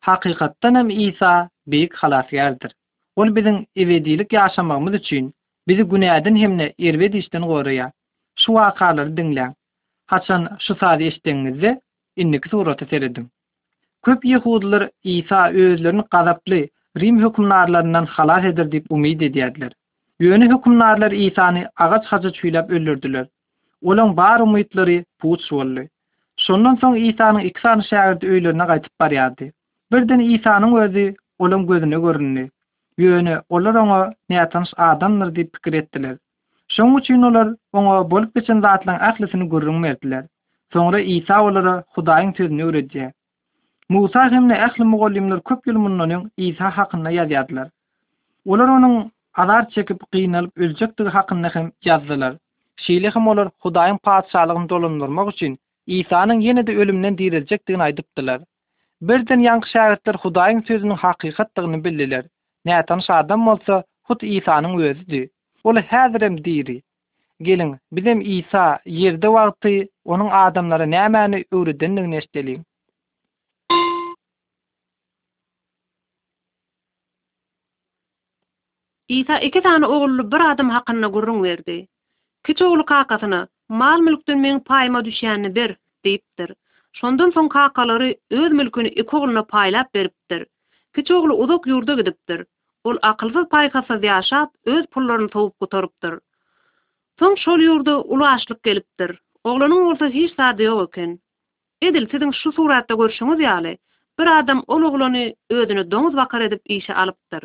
haqiqatdan 0.00 0.74
hem 0.74 0.90
İsa 0.90 1.50
beyik 1.66 1.94
halas 1.94 2.28
gerdir. 2.30 2.74
Ol 3.16 3.36
bizim 3.36 3.66
evedilik 3.76 4.32
yaşamamız 4.32 4.94
üçin 4.94 5.34
bizi 5.68 5.82
günaydın 5.82 6.36
hemne 6.36 6.74
irved 6.78 7.14
işten 7.14 7.42
goruya. 7.42 7.92
Şu 8.36 8.52
vakaları 8.54 9.16
dinlen. 9.16 9.54
Haçan 10.06 10.56
şu 10.60 10.74
sadi 10.74 11.04
iştenizde 11.04 11.80
inniki 12.16 12.48
surata 12.48 12.86
seredim. 12.86 13.30
Köp 14.04 14.24
Yehudlar 14.24 14.90
İsa 15.04 15.50
özlerini 15.50 16.02
qazaplı 16.04 16.66
Rim 16.98 17.18
hükümdarlarından 17.28 18.06
halas 18.06 18.44
edir 18.44 18.72
dip 18.72 18.86
umid 18.90 19.20
ediyadlar. 19.20 19.72
Yöni 20.20 20.44
hükümdarlar 20.44 21.10
İsa'ni 21.12 21.66
ağaç 21.76 22.04
xaça 22.06 22.28
çüyläp 22.32 22.70
öldürdiler. 22.72 23.26
Olan 23.82 24.16
bar 24.16 24.40
umidleri 24.40 25.04
puç 25.18 25.52
boldy. 25.52 25.80
Şondan 26.46 26.76
soň 26.82 26.98
İsa'nyň 27.12 27.44
iksan 27.52 27.80
şäherde 27.90 28.26
öýlerine 28.34 28.64
gaýtyp 28.72 28.92
barýardy. 29.04 29.46
Birden 29.92 30.18
İsa'nyň 30.26 30.72
özü 30.82 31.06
olan 31.38 31.66
gözüne 31.70 31.94
görünýär. 32.04 32.50
Yöni 33.06 33.34
olar 33.48 33.74
oňa 33.84 34.00
näatans 34.34 34.70
adamlar 34.76 35.34
dip 35.36 35.52
pikir 35.52 35.72
etdiler. 35.80 36.16
Şoň 36.76 37.00
üçin 37.00 37.22
olar 37.30 37.48
oňa 37.72 37.96
bolup 38.10 38.34
geçen 38.34 38.58
zatlaryň 38.64 39.00
ählisini 39.10 39.44
görünmeýdiler. 39.56 40.24
Soňra 40.74 40.98
İsa 41.18 41.44
olara 41.50 41.74
Hudaýyň 41.96 42.32
tezni 42.40 42.62
öwredýär. 42.72 43.10
Musa 43.92 44.22
hemne 44.32 44.56
ähli 44.64 44.84
mugallimler 44.90 45.38
köp 45.48 45.66
ýylmundan 45.70 46.12
öň 46.14 46.20
Isa 46.50 46.68
hakyna 46.76 47.10
ýazýadylar. 47.16 47.66
Olar 48.54 48.70
onuň 48.76 48.94
adar 49.42 49.66
çekip 49.74 50.00
gynalyp 50.16 50.62
öljekdigi 50.66 51.12
hakyna 51.16 51.50
hem 51.56 51.66
ýazdylar. 51.88 52.38
Şeýle 52.84 53.10
hem 53.16 53.28
olar 53.32 53.50
Hudaýyň 53.66 53.98
paçalygyny 54.08 54.68
dolandyrmak 54.70 55.28
üçin 55.34 55.58
Isanın 55.98 56.40
ýene 56.46 56.64
de 56.70 56.76
ölümden 56.84 57.18
dirilejekdigini 57.18 57.84
aýdypdylar. 57.88 58.40
Birden 59.10 59.44
ýaňky 59.48 59.72
şahitler 59.74 60.20
Hudaýyň 60.24 60.64
sözüniň 60.70 60.96
hakykatdygyny 61.04 61.82
bildiler. 61.88 62.24
Näten 62.70 62.98
şadam 63.10 63.44
bolsa 63.50 63.82
Hud 64.08 64.20
Isanın 64.32 64.78
özüdi. 64.88 65.22
Ol 65.64 65.76
häzirem 65.92 66.40
diri. 66.48 66.78
Gelin, 67.50 67.76
bizim 67.92 68.20
İsa 68.38 68.66
yerde 69.02 69.28
wagty 69.36 69.78
onuň 70.14 70.30
adamlary 70.46 70.88
nämäni 70.98 71.44
öwredendigini 71.56 72.16
eşdeliň. 72.24 72.62
Isa 79.12 79.38
iki 79.38 79.60
tane 79.62 79.86
oğullu 79.86 80.32
bir 80.32 80.50
adam 80.52 80.70
hakkında 80.70 81.06
gurrun 81.06 81.42
verdi. 81.42 81.86
Kiç 82.46 82.62
oğullu 82.62 82.84
kakasına, 82.86 83.48
mal 83.68 84.00
mülkdün 84.00 84.38
men 84.40 84.60
payma 84.60 85.04
düşenini 85.04 85.54
ber, 85.54 85.76
deyiptir. 86.04 86.52
Sondan 86.92 87.30
son 87.30 87.48
kakaları 87.48 88.14
öz 88.30 88.52
mülkünü 88.52 88.88
iki 88.88 89.16
oğulluna 89.16 89.42
paylap 89.44 89.94
beriptir. 89.94 90.46
Kiç 90.96 91.10
oğullu 91.10 91.34
uzak 91.34 91.66
yurda 91.66 91.94
gidiptir. 91.94 92.46
Ol 92.84 92.96
akılsız 93.02 93.48
paykasız 93.48 94.04
yaşat, 94.04 94.50
öz 94.64 94.86
pullarını 94.86 95.28
tovup 95.28 95.58
kutoruptir. 95.58 96.14
Son 97.18 97.34
sol 97.34 97.60
yurda 97.60 98.02
ulu 98.02 98.26
açlık 98.26 98.62
geliptir. 98.62 99.18
Oğlanın 99.44 99.84
olsa 99.84 100.06
hiç 100.06 100.34
sadi 100.36 100.62
yok 100.62 100.88
iken. 100.88 101.18
Edil, 101.82 102.06
sizin 102.10 102.30
şu 102.42 102.52
suratta 102.52 102.94
görüşünüz 102.94 103.40
yali. 103.40 103.78
Bir 104.18 104.38
adam 104.38 104.64
ol 104.66 104.82
oğlanı 104.82 105.34
ödünü 105.50 105.90
donuz 105.90 106.16
vakar 106.16 106.40
edip 106.40 106.60
işe 106.66 106.94
alıptır. 106.94 107.44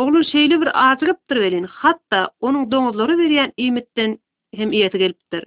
Oglu 0.00 0.20
şeýle 0.26 0.56
bir 0.60 0.68
ajygypdyr 0.82 1.38
welin, 1.44 1.64
hatta 1.78 2.20
onuň 2.50 2.62
doňuzlary 2.74 3.16
berýän 3.22 3.50
ümitden 3.64 4.14
hem 4.60 4.70
iýeti 4.76 4.98
gelipdir. 5.02 5.42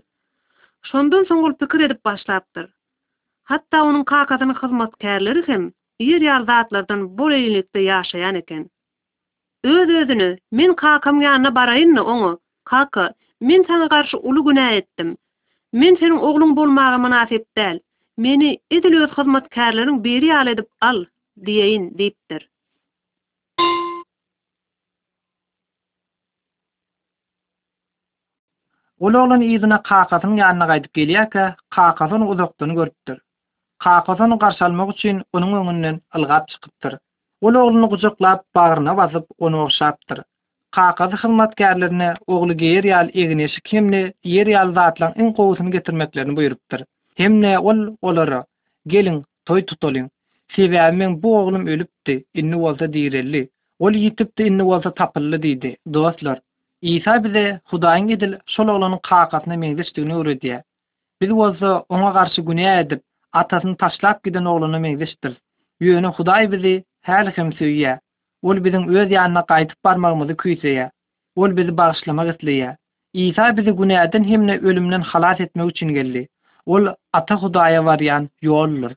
Şondan 0.89 1.25
soň 1.29 1.41
ol 1.47 1.55
pikir 1.63 1.85
edip 1.87 2.03
başlapdyr. 2.09 2.67
Hatta 3.53 3.79
onuň 3.89 4.03
kakasyny 4.13 4.53
hyzmatkärleri 4.61 5.41
hem 5.47 5.65
ýer 6.09 6.27
ýardatlardan 6.27 7.07
bol 7.21 7.35
elinlikde 7.39 7.85
ýaşaýan 7.87 8.37
eken. 8.43 8.63
Öz 9.75 9.95
özünü 10.03 10.29
men 10.61 10.75
kakam 10.85 11.21
ýanyna 11.25 11.53
barayynny 11.59 12.05
oňa. 12.15 12.31
Kaka, 12.73 13.07
men 13.51 13.65
sana 13.71 13.87
garşy 13.95 14.17
uly 14.33 14.41
günä 14.51 14.67
etdim. 14.81 15.15
Men 15.83 15.99
seniň 16.03 16.19
oglun 16.31 16.53
bolmagy 16.61 17.01
münasip 17.07 17.45
Meni 18.27 18.57
edil 18.71 18.93
öz 19.05 19.09
hyzmatkärleriň 19.17 20.03
beri 20.09 20.27
ýaly 20.37 20.49
edip 20.57 20.69
al 20.81 21.05
diýeýin 21.49 21.85
diýipdir. 21.97 22.45
Ol 28.99 29.13
oğlan 29.13 29.41
izine 29.41 29.81
kakasın 29.83 30.35
yanına 30.35 30.65
gaydip 30.65 30.93
geliyaka, 30.93 31.55
kakasın 31.69 32.21
uzaktan 32.21 32.75
görüptür. 32.75 33.19
Kakasın 33.79 34.37
karşalmak 34.37 34.93
için 34.97 35.21
onun 35.33 35.67
önünden 35.67 36.01
ılgap 36.17 36.47
çıkıptır. 36.47 36.95
Ol 37.41 37.53
oğlanı 37.53 37.89
kucuklap 37.89 38.43
bağrına 38.55 38.97
basıp 38.97 39.27
onu 39.39 39.63
oşaptır. 39.63 40.21
Kakası 40.71 41.15
hizmetkarlarına 41.15 42.13
oğlu 42.27 42.57
geyer 42.57 42.83
yal 42.83 43.09
egneşi 43.13 43.61
kimli 43.61 44.13
yer 44.23 44.47
yal 44.47 44.73
zatlan 44.75 45.13
in 45.19 45.33
kovusunu 45.33 45.71
getirmeklerini 45.71 46.35
buyuruptır. 46.35 46.81
Hemne 47.15 47.59
ol 47.59 47.95
olara 48.01 48.45
gelin 48.87 49.25
toy 49.45 49.65
tutolin. 49.65 50.09
Sevemin 50.55 51.23
bu 51.23 51.37
oğlum 51.37 51.67
ölüpti 51.67 52.25
inni 52.33 52.55
olsa 52.55 52.93
direlli. 52.93 53.49
Ol 53.79 53.91
yitipti 53.91 54.43
inni 54.43 54.63
olsa 54.63 54.93
tapıllı 54.93 55.43
dedi. 55.43 55.77
Dostlar, 55.93 56.39
Isa 56.85 57.13
bize 57.23 57.41
Hudaýyň 57.73 58.09
edil 58.13 58.33
şol 58.55 58.69
oglanyň 58.71 58.97
kaýakatyna 59.07 59.55
meňleşdigini 59.61 60.13
öwredi. 60.17 60.57
Biz 61.23 61.31
wazy 61.37 61.71
oňa 61.97 62.09
garşy 62.17 62.41
günä 62.49 62.73
edip, 62.81 63.01
atasyny 63.41 63.73
taşlap 63.83 64.19
giden 64.27 64.49
oglanyny 64.51 64.79
meňleşdir. 64.83 65.33
Ýöne 65.87 66.11
Hudaý 66.19 66.51
bizi 66.51 66.73
häl 67.09 67.31
hem 67.39 67.49
süýe, 67.61 67.95
ol 68.51 68.61
biziň 68.67 68.85
öz 69.01 69.15
ýanyna 69.17 69.43
gaýtyp 69.53 69.79
barmagymyzy 69.89 70.35
küýse, 70.45 70.85
ol 71.45 71.57
bizi 71.61 71.73
bagyşlamak 71.81 72.29
isleýe. 72.35 72.71
Isa 73.25 73.47
bizi 73.61 73.73
günäden 73.81 74.29
hemne 74.31 74.57
ölümden 74.71 75.09
halat 75.15 75.41
etmek 75.47 75.71
üçin 75.73 75.95
geldi. 75.97 76.27
Ol 76.65 76.93
ata 77.21 77.35
Hudaýa 77.47 77.81
waryan 77.89 78.29
ýollar. 78.49 78.93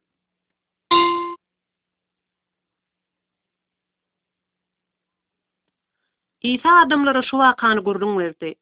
Isa 6.43 6.71
adamlara 6.83 7.23
şu 7.23 7.37
waqany 7.39 7.79
gurdun 7.79 8.19
berdi. 8.19 8.55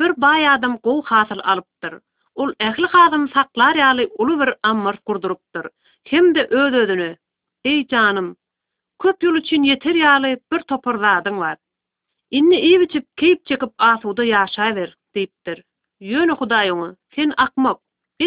Bir 0.00 0.20
bay 0.20 0.48
adam 0.48 0.78
gol 0.82 1.02
hasil 1.02 1.40
alypdyr. 1.44 2.00
Ol 2.34 2.52
ähli 2.60 2.86
hadym 2.90 3.28
saklar 3.34 3.76
ýaly 3.78 4.06
uly 4.18 4.38
bir 4.40 4.50
ammar 4.62 4.96
gurdurypdyr. 5.06 5.66
Kimdi 6.04 6.40
öwdödüni? 6.60 7.16
Ey 7.70 7.86
janym, 7.90 8.32
köp 9.04 9.22
ýol 9.28 9.36
üçin 9.42 9.62
yeter 9.68 9.94
ýaly 10.00 10.32
bir 10.52 10.62
toparladyň 10.72 11.38
bar. 11.44 11.56
Inni 12.40 12.58
iýip 12.70 12.88
kip 13.24 13.46
çekip 13.52 13.70
asuda 13.92 14.24
ýaşa 14.30 14.72
ber 14.80 14.96
diýipdir. 15.14 15.62
Ýöne 16.14 16.34
Hudaýyň, 16.40 16.94
sen 17.18 17.34
akmak, 17.46 17.78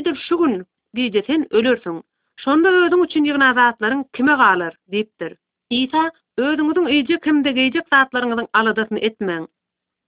edip 0.02 0.18
şu 0.28 0.38
gün 0.46 0.56
gijeten 0.94 1.46
ölürsün. 1.54 2.00
Şonda 2.46 2.72
öwdüň 2.84 3.04
üçin 3.10 3.28
ýygnazatlaryň 3.32 4.06
kime 4.14 4.36
galar 4.46 4.74
diýipdir. 4.96 5.36
Isa 5.82 6.12
Ödüngüdün 6.44 6.88
ýeje 6.92 7.18
kimde 7.26 7.52
gejek 7.58 7.84
saatlaryngyň 7.94 8.48
aladasyny 8.62 9.00
etmän. 9.10 9.44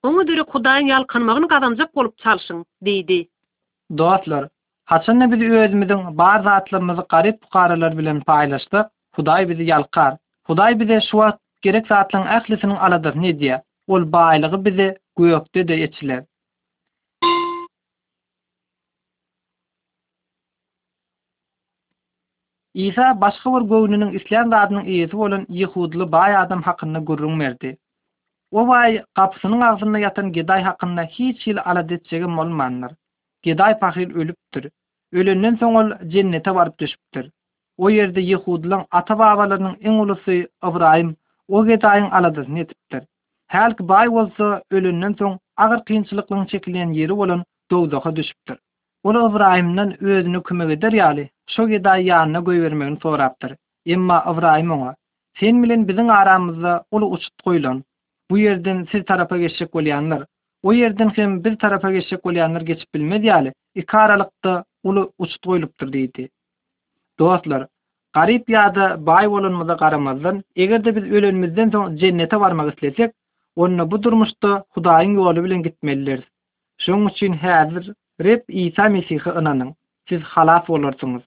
Oňa 0.09 0.23
dürü 0.31 0.43
Hudaýyň 0.55 0.89
ýalqanmagyny 0.91 1.47
gazanjak 1.53 1.91
bolup 1.99 2.17
çalşyň, 2.25 2.59
diýdi. 2.87 3.19
Dostlar, 4.01 4.49
haçan 4.93 5.23
biz 5.35 5.45
öýdmedin, 5.61 6.03
bar 6.23 6.43
zatlarymyzy 6.49 7.05
garip 7.15 7.39
pukaralar 7.45 7.95
bilen 8.01 8.19
paýlaşdy. 8.31 8.83
Hudaý 9.19 9.47
bizi 9.53 9.63
ýalqar. 9.71 10.17
Hudaý 10.51 10.77
bize 10.83 10.99
şu 11.07 11.21
wagt 11.23 11.39
gerek 11.69 11.87
saatlaryň 11.93 12.29
ählisiniň 12.37 12.77
aladasyny 12.89 13.31
diýe. 13.45 13.61
Ol 13.95 14.11
baýlygy 14.17 14.63
bize 14.67 14.87
güýökde-de 15.23 15.81
etdi. 15.87 16.19
Isa 22.77 23.05
başga 23.21 23.51
bir 23.53 23.63
gownunyň 23.71 24.09
islan 24.17 24.51
radynyň 24.53 24.89
iýesi 24.95 25.15
bolan 25.19 25.45
Yehudly 25.59 26.05
bay 26.15 26.35
adam 26.39 26.59
hakynda 26.65 26.99
gurrun 27.09 27.39
berdi. 27.39 27.71
O 28.51 28.65
baý 28.71 28.99
gapsynyň 29.19 29.61
agzynda 29.69 30.01
ýatan 30.03 30.27
Gedai 30.35 30.61
hakynda 30.67 31.05
hiç 31.15 31.47
hil 31.47 31.61
aladetçegi 31.71 32.27
molmanlar. 32.35 32.91
Gedai 33.47 33.71
pahil 33.79 34.13
ölüpdir. 34.23 34.67
Ölenden 35.21 35.57
soň 35.63 35.77
ol 35.81 35.89
jennete 36.15 36.53
baryp 36.59 36.77
düşüpdir. 36.83 37.31
O 37.77 37.89
ýerde 37.95 38.25
Yehudlaryň 38.31 38.85
ata-babalarynyň 39.01 39.79
iň 39.89 39.95
ulusy 40.03 40.35
Ibrahim 40.71 41.09
o 41.47 41.65
Gedaiň 41.71 42.05
aladyz 42.19 42.51
netipdir. 42.59 43.03
Halk 43.57 43.81
baý 43.93 44.05
bolsa 44.19 44.51
ölenden 44.77 45.15
soň 45.23 45.39
agyr 45.65 45.81
kynçylyklaryň 45.89 46.45
çekilen 46.53 46.93
ýeri 46.99 47.17
bolan 47.23 47.41
Dowdoha 47.71 48.15
düşüpdir. 48.21 48.57
Ol 49.03 49.19
Ibrahimden 49.29 49.97
özüni 50.11 50.43
kümegeder 50.51 50.91
ýaly 51.01 51.27
şo 51.55 51.65
gida 51.69 51.97
yanına 51.97 52.37
göýermegini 52.47 52.99
sorapdyr. 53.01 53.55
Emma 53.85 54.23
Ibrahim 54.33 54.71
oňa: 54.77 54.95
"Sen 55.39 55.63
bilen 55.63 55.87
biziň 55.87 56.09
aramyzda 56.17 56.83
uly 56.91 57.05
uçup 57.15 57.39
goýulan. 57.45 57.81
Bu 58.31 58.39
ýerden 58.39 58.87
siz 58.91 59.05
tarapa 59.05 59.37
geçip 59.37 59.69
bolýanlar, 59.75 60.25
o 60.63 60.73
ýerden 60.73 61.09
hem 61.17 61.35
bir 61.43 61.55
tarapa 61.55 61.91
geçip 61.91 62.25
bolýanlar 62.25 62.61
geçip 62.63 62.95
bilmedýäli. 62.95 63.53
Ikaralykda 63.75 64.63
uly 64.83 65.05
uçup 65.17 65.43
goýulupdyr" 65.47 65.91
diýdi. 65.93 66.27
Dostlar, 67.19 67.67
garip 68.13 68.49
ýa-da 68.49 68.89
bay 69.05 69.29
bolanmyza 69.31 69.73
garamazdan, 69.83 70.43
egerde 70.55 70.95
biz 70.95 71.03
ölenmizden 71.17 71.69
soň 71.75 71.97
jennete 72.01 72.39
barmak 72.41 72.73
isleýsek, 72.73 73.13
onuň 73.55 73.87
bu 73.91 74.03
durmuşda 74.03 74.49
Hudaýyň 74.75 75.15
ýoly 75.15 75.43
bilen 75.47 75.63
gitmeliler. 75.63 76.19
Şoň 76.85 77.07
üçin 77.11 77.33
häzir 77.43 77.93
Rep 78.23 78.43
İsa 78.47 78.89
Mesih'i 78.89 79.29
inanın. 79.41 79.75
Siz 80.09 80.21
halaf 80.21 80.67
bolarsyňyz. 80.69 81.26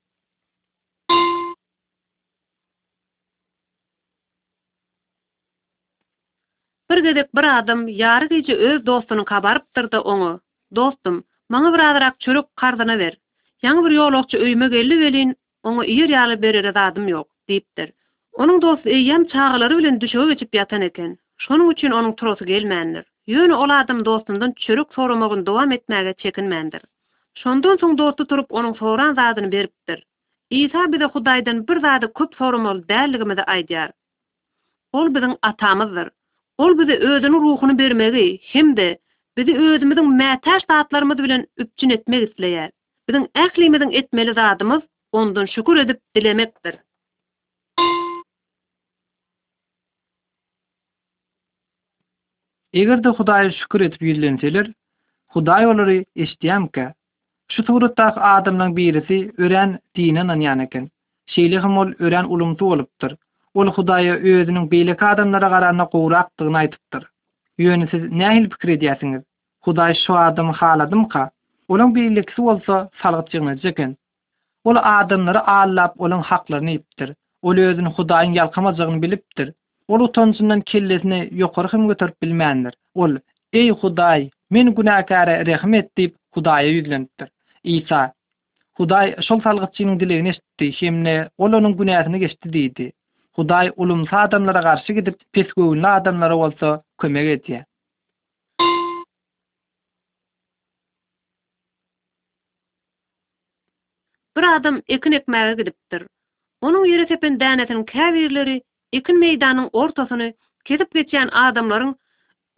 Bir 6.91 6.99
gedek 6.99 7.37
bir 7.37 7.59
adam 7.59 7.89
yarı 7.89 8.27
gece 8.29 8.55
öz 8.57 8.87
dostunu 8.87 9.25
kabarıptırdı 9.25 10.01
onu. 10.01 10.41
Dostum, 10.77 11.25
maňa 11.53 11.71
bir 11.75 11.83
adarak 11.91 12.21
çörük 12.21 12.57
gardyna 12.61 12.99
ver. 13.03 13.15
Yanı 13.67 13.85
bir 13.87 13.91
yol 13.99 14.13
öýüme 14.21 14.69
geldi 14.73 14.97
velin, 15.01 15.37
onu 15.63 15.85
iyir 15.85 16.09
yalı 16.09 16.33
adam 16.33 17.09
ýok, 17.09 17.11
yok, 17.11 17.29
deyiptir. 17.49 17.93
Onun 18.33 18.63
dostu 18.63 18.89
eyyem 18.89 19.29
çağları 19.29 19.79
bilin 19.79 20.01
düşeğe 20.01 20.27
geçip 20.33 20.55
yatan 20.55 20.81
eken. 20.83 21.19
Şonuň 21.39 21.73
üçin 21.73 21.91
onun 21.91 22.13
trosu 22.13 22.45
gelmendir. 22.47 23.05
Ýöne 23.29 23.53
ol 23.53 23.71
adam 23.79 24.05
dostundan 24.05 24.53
çörük 24.57 24.95
sorumogun 24.95 25.47
dowam 25.47 25.73
etmäge 25.73 26.15
çekinmendir. 26.17 26.83
Şondan 27.35 27.77
son 27.77 27.99
dostu 27.99 28.27
turup 28.27 28.47
onun 28.53 28.73
soran 28.73 29.15
zadyny 29.15 29.53
beriptir. 29.53 30.05
Isa 30.51 30.93
bide 30.93 31.05
Hudaydan 31.05 31.67
bir 31.69 31.81
zadı 31.81 32.13
köp 32.15 32.35
sorumol 32.35 32.83
dəlligimizi 32.83 33.43
aydiyar. 33.45 33.91
Ol 34.93 35.15
bizin 35.15 35.39
atamızdır. 35.43 36.11
Ol 36.61 36.79
bizi 36.79 36.97
özünü 36.99 37.33
ruhunu 37.41 37.79
bermegi 37.79 38.39
hem 38.53 38.77
bizi 38.77 39.53
özümüzün 39.59 40.09
mätäş 40.21 40.67
taatlarymyz 40.69 41.19
bilen 41.19 41.47
üpçün 41.63 41.91
etmek 41.95 42.21
isleýär. 42.29 42.67
Bizin 43.09 43.25
ählimiziň 43.45 43.91
etmeli 44.01 44.33
zadymyz 44.39 44.83
ondan 45.13 45.47
şükür 45.47 45.77
edip 45.77 46.01
dilemekdir. 46.17 46.75
Eger 52.73 53.05
de 53.05 53.09
Hudaýa 53.21 53.53
şükür 53.61 53.81
edip 53.89 54.03
ýüzlenseler, 54.11 54.67
Hudaý 55.37 55.65
olary 55.73 55.99
eşdiýänkä, 56.27 56.87
şu 57.53 57.65
turda 57.71 58.07
adamlaryň 58.35 58.77
birisi 58.77 59.21
ören 59.39 59.77
diýnen 60.01 60.29
anýanyň, 60.37 60.89
şeýle 61.37 61.63
hem 61.67 61.79
ol 61.85 61.89
ören 62.01 62.25
ulumtu 62.37 62.65
bolupdyr. 62.75 63.17
ol 63.59 63.69
Hudaýa 63.75 64.15
özüniň 64.33 64.67
beýleki 64.73 65.05
adamlara 65.07 65.49
garanyna 65.53 65.85
gowraqdygyny 65.93 66.59
aýdypdyr. 66.63 67.07
Ýöne 67.65 67.87
siz 67.93 68.05
nähil 68.23 68.45
pikir 68.53 68.73
edýäsiňiz? 68.77 69.23
Hudaý 69.69 69.95
şu 70.07 70.15
adamy 70.25 70.53
haladymka? 70.59 71.23
Olyň 71.75 71.91
beýleki 71.97 72.37
bolsa 72.45 72.77
salgyt 73.03 73.35
jygnajyken. 73.35 73.97
Ol 74.71 74.79
adamlary 74.83 75.43
aýlap 75.55 75.97
olyň 76.07 76.23
haklaryny 76.31 76.77
ýetdir. 76.77 77.13
Ol 77.51 77.59
özüni 77.65 77.91
Hudaýyň 77.99 78.39
ýalkamajygyny 78.39 79.03
bilipdir. 79.07 79.51
Ol 79.89 80.07
utançyndan 80.07 80.63
kellesini 80.73 81.21
ýokary 81.43 81.73
hem 81.75 81.89
götürip 81.91 82.23
bilmändir. 82.23 82.73
Ol 82.95 83.19
"Ey 83.53 83.71
Hudaý, 83.83 84.31
men 84.51 84.71
günäkäre 84.79 85.35
rehim 85.51 85.75
et" 85.81 85.91
diýip 85.99 86.15
Hudaýa 86.39 86.71
ýüzlendir. 86.77 87.29
İsa 87.81 88.05
Hudaý 88.79 89.11
şol 89.31 89.41
salgytçynyň 89.49 90.01
dilegini 90.05 90.29
eşitdi, 90.37 90.71
hemne 90.81 91.19
olonyň 91.39 91.77
günäsini 91.83 92.19
geçdi 92.29 92.53
diýdi. 92.59 92.93
Hudaý 93.41 93.71
ulum 93.81 94.01
sadamlara 94.11 94.61
garşy 94.65 94.93
gidip 94.95 95.21
pes 95.35 95.47
adamlara 95.91 96.37
bolsa 96.41 96.83
kömek 97.01 97.27
etdi. 97.29 97.67
Bir 104.37 104.45
adam 104.57 104.83
ekin 104.95 105.13
ekmäge 105.19 105.55
gidipdir. 105.63 106.05
Onuň 106.67 106.85
ýere 106.91 107.07
tepen 107.13 107.41
dänetin 107.45 107.81
käwirleri 107.95 108.59
ekin 109.01 109.17
meýdanyň 109.25 109.71
ortasyny 109.73 110.29
kesip 110.71 110.93
geçen 110.99 111.29
adamlaryň 111.45 111.95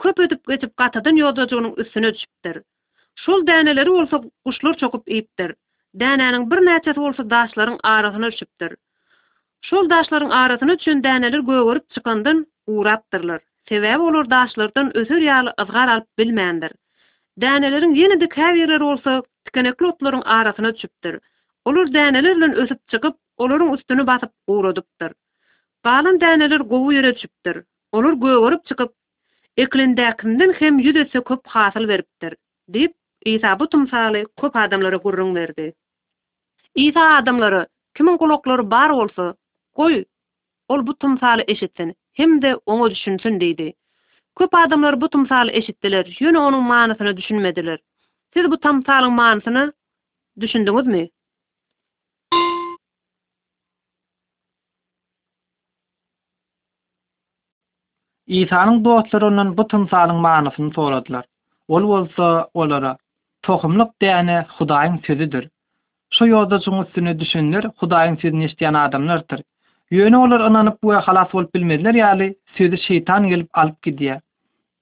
köp 0.05 0.19
ötüp 0.27 0.49
geçip 0.55 0.77
gatadan 0.83 1.17
ýodajygyň 1.23 1.71
üstüne 1.85 2.11
düşüpdir. 2.19 2.63
Şol 3.27 3.47
däneleri 3.53 3.91
bolsa 3.99 4.23
quşlar 4.49 4.75
çokup 4.83 5.09
ýypdir. 5.19 5.55
Dänäniň 6.05 6.51
bir 6.55 6.59
näçesi 6.73 7.01
bolsa 7.07 7.31
daşlaryň 7.37 7.79
arasyna 7.95 8.33
düşüpdir. 8.37 8.77
Şol 9.71 9.87
daşlaryň 9.91 10.33
arasyny 10.37 10.73
üçin 10.73 11.03
däneler 11.03 11.43
göwürip 11.49 11.85
çykandan 11.97 12.39
uğraptırlar. 12.77 13.41
Sevəb 13.71 14.01
olur 14.11 14.25
daşlardan 14.33 14.89
özür 15.01 15.21
ýaly 15.27 15.51
ızgar 15.65 15.91
alyp 15.95 16.09
bilmändir. 16.23 16.73
Däneleriň 17.45 17.93
ýene 18.01 18.17
de 18.23 18.85
olsa 18.85 18.85
bolsa, 18.85 19.13
tikenekli 19.45 19.87
otlaryň 19.87 20.23
arasyna 20.37 20.73
çypdyr. 20.75 21.19
Olar 21.65 21.93
däneler 21.99 22.57
ösüp 22.65 22.81
çykyp, 22.89 23.15
olaryň 23.43 23.75
üstüne 23.79 24.07
basyp 24.07 24.31
uradypdyr. 24.49 25.13
Galan 25.85 26.19
däneler 26.25 26.61
gowy 26.73 26.95
ýere 26.99 27.15
çypdyr. 27.23 27.63
Olar 27.93 28.13
göwürip 28.27 28.67
çykyp, 28.73 28.91
eklendäkinden 29.57 30.53
hem 30.59 30.79
ýüdese 30.89 31.25
köp 31.31 31.47
hasyl 31.47 31.89
beripdir. 31.93 32.35
Dip 32.73 32.95
İsa 33.35 33.59
bu 33.61 33.69
tumsaly 33.77 34.25
köp 34.41 34.57
adamlara 34.67 34.97
gurrun 34.97 35.35
berdi. 35.35 35.73
İsa 36.75 37.11
adamlara 37.21 37.67
kimin 37.97 38.17
kulaklary 38.17 38.69
bar 38.77 38.91
bolsa, 38.99 39.35
Qoy, 39.81 40.05
ol 40.69 40.87
bu 40.87 40.95
tumsalı 40.99 41.45
eşitsin, 41.49 41.95
hem 42.13 42.43
de 42.43 42.57
onu 42.67 42.91
düşünsün 42.91 43.41
deydi. 43.41 43.73
Köp 44.39 44.55
adamlar 44.55 45.01
bu 45.01 45.09
tumsalı 45.11 45.51
eşitdiler, 45.53 46.05
ýöne 46.19 46.39
onun 46.41 46.65
manysyny 46.73 47.13
düşünmediler. 47.17 47.79
Siz 48.37 48.51
bu 48.51 48.59
tumsalın 48.61 49.13
manasını 49.13 49.73
düşündünüz 50.41 50.87
mi? 50.87 51.09
İsa'nın 58.27 58.85
dostları 58.85 59.27
onun 59.27 59.57
bu 59.57 59.69
tumsalın 59.69 60.17
manasını 60.17 60.73
soradılar. 60.73 61.25
Ol 61.69 61.83
olsa 61.83 62.51
olara, 62.55 62.97
tohumluk 63.43 64.01
deyani 64.03 64.39
hudayin 64.59 65.01
sözüdür. 65.07 65.49
Şu 66.11 66.27
yolda 66.27 66.61
çoğun 66.61 66.85
üstünü 66.85 67.21
düşünür, 67.21 67.65
hudayin 67.79 68.17
sözünü 68.17 68.45
isteyen 68.47 68.75
adamlardır. 68.75 69.43
Yöne 69.93 70.17
olar 70.17 70.41
ananıp 70.41 70.83
bu 70.83 70.95
halas 70.95 71.35
olup 71.35 71.55
bilmediler 71.55 71.95
yali, 71.95 72.35
sözü 72.57 72.79
şeytan 72.79 73.29
gelip 73.29 73.59
alıp 73.59 73.83
gidiye. 73.83 74.21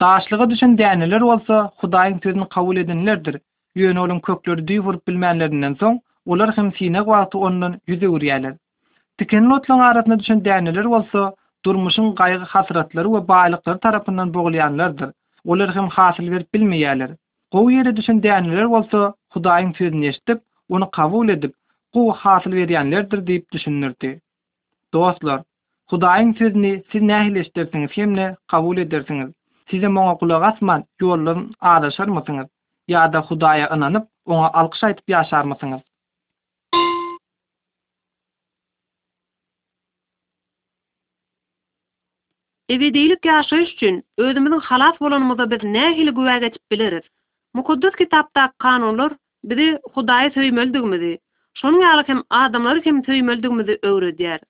Daşlığı 0.01 0.49
düşün 0.49 0.77
deneler 0.77 1.21
olsa, 1.21 1.71
hudayin 1.77 2.19
sözünü 2.23 2.49
kavul 2.49 2.77
edinlerdir. 2.77 3.37
Yöne 3.75 3.99
olun 3.99 4.19
kökleri 4.19 4.67
düğü 4.67 4.79
vurup 4.79 5.07
bilmeyenlerinden 5.07 5.73
son, 5.73 5.99
olar 6.25 6.57
hem 6.57 6.73
sine 6.73 7.03
kvaltı 7.03 7.37
onunun 7.37 7.79
yüze 7.87 8.09
uğrayalar. 8.09 8.53
Tikenin 9.17 9.49
otlan 9.49 9.79
aratına 9.79 10.19
düşün 10.19 10.45
deneler 10.45 10.85
olsa, 10.85 11.33
durmuşun 11.65 12.15
qayğı 12.15 12.37
hasratları 12.37 13.13
ve 13.13 13.27
bağlıkları 13.27 13.79
tarafından 13.79 14.33
boğulayanlardır. 14.33 15.09
Olar 15.45 15.75
hem 15.75 15.87
hasil 15.87 16.31
verip 16.31 16.53
bilmeyelir. 16.53 17.11
Kov 17.51 17.69
yeri 17.69 17.95
düşün 17.97 18.23
deneler 18.23 18.63
olsa, 18.63 19.13
hudayin 19.29 19.71
sözünü 19.73 20.05
yeştip, 20.05 20.41
onu 20.69 20.91
kavul 20.91 21.29
edip, 21.29 21.53
kovu 21.93 22.13
hasil 22.13 22.51
veriyy 22.51 22.77
hasil 22.77 23.41
düşünürdi. 23.51 24.21
Dostlar, 24.93 25.41
Hudaýyň 25.91 26.31
sözüni 26.37 26.69
siz 26.93 27.01
nähilleşdirsiňiz, 27.09 27.91
hemme 27.97 28.23
kabul 28.53 28.77
edersiňiz. 28.83 29.29
Size 29.71 29.87
maňa 29.97 30.13
kulak 30.23 30.43
asman, 30.47 30.81
ýollaryň 31.03 31.45
aralaşarmasyňyz. 31.59 32.47
Ýa-da 32.91 33.19
Hudaýa 33.29 33.69
inanyp, 33.75 34.05
oňa 34.35 34.49
alkyş 34.61 34.83
aýdyp 34.87 35.05
ýaşarmasyňyz. 35.13 35.79
Ewe 42.75 42.89
deýilip 42.97 43.23
ýaşaýyş 43.31 43.71
üçin 43.77 44.03
özümiň 44.25 44.59
halat 44.69 44.99
bolanymyza 45.05 45.47
biz 45.55 45.63
nähil 45.77 46.09
güwäge 46.19 46.51
tip 46.57 46.63
bileriz. 46.75 47.05
Mukaddes 47.61 47.95
kitapda 48.03 48.51
kanunlar 48.67 49.11
biri 49.53 49.69
Hudaýa 49.99 50.29
söýmeldigmi? 50.37 51.15
Şonuň 51.63 51.81
ýaly 51.89 52.03
hem 52.11 52.23
adamlary 52.43 52.85
hem 52.89 52.97
söýmeldigmi 53.11 53.63
öwredýär. 53.91 54.41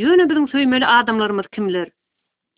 Ýöne 0.00 0.24
biziň 0.30 0.44
söýmeli 0.52 0.86
adamlarymyz 0.88 1.48
kimler? 1.54 1.88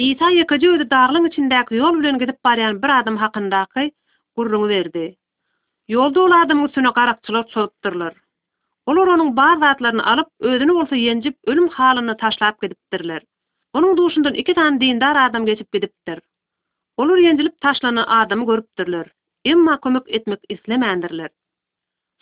İsa 0.06 0.26
ýekeje 0.34 0.66
öýde 0.72 0.84
daglyň 0.90 1.24
içindäki 1.28 1.78
ýol 1.78 1.94
bilen 2.00 2.18
gidip 2.22 2.36
barýan 2.46 2.76
bir 2.84 2.90
adam 2.98 3.16
hakyndaky 3.22 3.82
gurrunu 4.38 4.68
verdi. 4.74 5.02
Yolda 5.94 6.22
ol 6.26 6.34
adam 6.38 6.60
üstüne 6.66 6.92
karakçılar 6.98 7.48
çoğuttırlar. 7.54 8.12
Olur 8.92 9.08
onun 9.16 9.32
bar 9.40 9.56
zatlarını 9.64 10.04
alıp, 10.12 10.28
ödünü 10.50 10.72
olsa 10.82 10.96
yencip, 11.00 11.36
ölüm 11.46 11.66
halını 11.68 12.16
taşlap 12.16 12.62
gidiptirler. 12.62 13.22
Onun 13.72 13.96
duşundan 13.96 14.34
iki 14.34 14.54
tane 14.54 14.80
dindar 14.80 15.16
adam 15.26 15.46
geçip 15.46 15.72
gidiptir. 15.72 16.18
Olur 16.96 17.18
yencilip 17.18 17.60
taşlanan 17.60 18.06
adamı 18.20 18.46
görüptirler. 18.46 19.06
Emma 19.44 19.80
komik 19.80 20.02
etmek 20.06 20.40
islemendirler. 20.48 21.30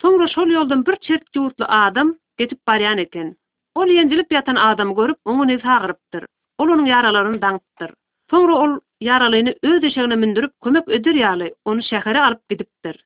Sonra 0.01 0.27
şol 0.27 0.47
yoldan 0.47 0.85
bir 0.85 0.95
çirk 0.95 1.35
yurtlu 1.35 1.65
adam 1.67 2.15
geçip 2.37 2.67
bariyan 2.67 2.97
eken. 2.97 3.35
Ol 3.75 3.87
yendilip 3.89 4.31
yatan 4.33 4.55
adam 4.55 4.95
görüp 4.95 5.17
onu 5.25 5.47
ne 5.47 5.59
sağırıptır. 5.59 6.21
Ol 6.57 6.67
onun 6.69 6.85
yaralarını 6.85 7.41
dağıttır. 7.41 7.91
Sonra 8.29 8.55
ol 8.55 8.79
yaralarını 9.01 9.55
öz 9.63 9.83
eşeğine 9.83 10.15
mündürüp 10.15 10.61
kömek 10.63 10.87
ödür 10.87 11.15
yalı 11.15 11.55
onu 11.65 11.83
şehre 11.89 12.21
alıp 12.23 12.49
gidiptir. 12.49 13.05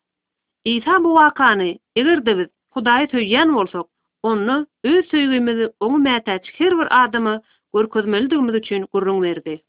İsa 0.66 1.04
bu 1.04 1.16
vakanı 1.16 1.78
eğer 1.96 2.26
de 2.26 2.38
biz 2.40 2.48
hudayı 2.72 3.08
töyyen 3.08 3.50
olsak 3.50 3.86
onu 4.24 4.68
öz 4.84 5.06
söylemizi 5.06 5.72
onu 5.80 5.98
mətəç 6.04 6.44
her 6.58 6.72
bir 6.80 7.04
adamı 7.04 7.42
gör 7.74 7.90
közmelidimiz 7.90 8.56
üçün 8.56 8.86
kurrun 8.86 9.22
verdi. 9.24 9.62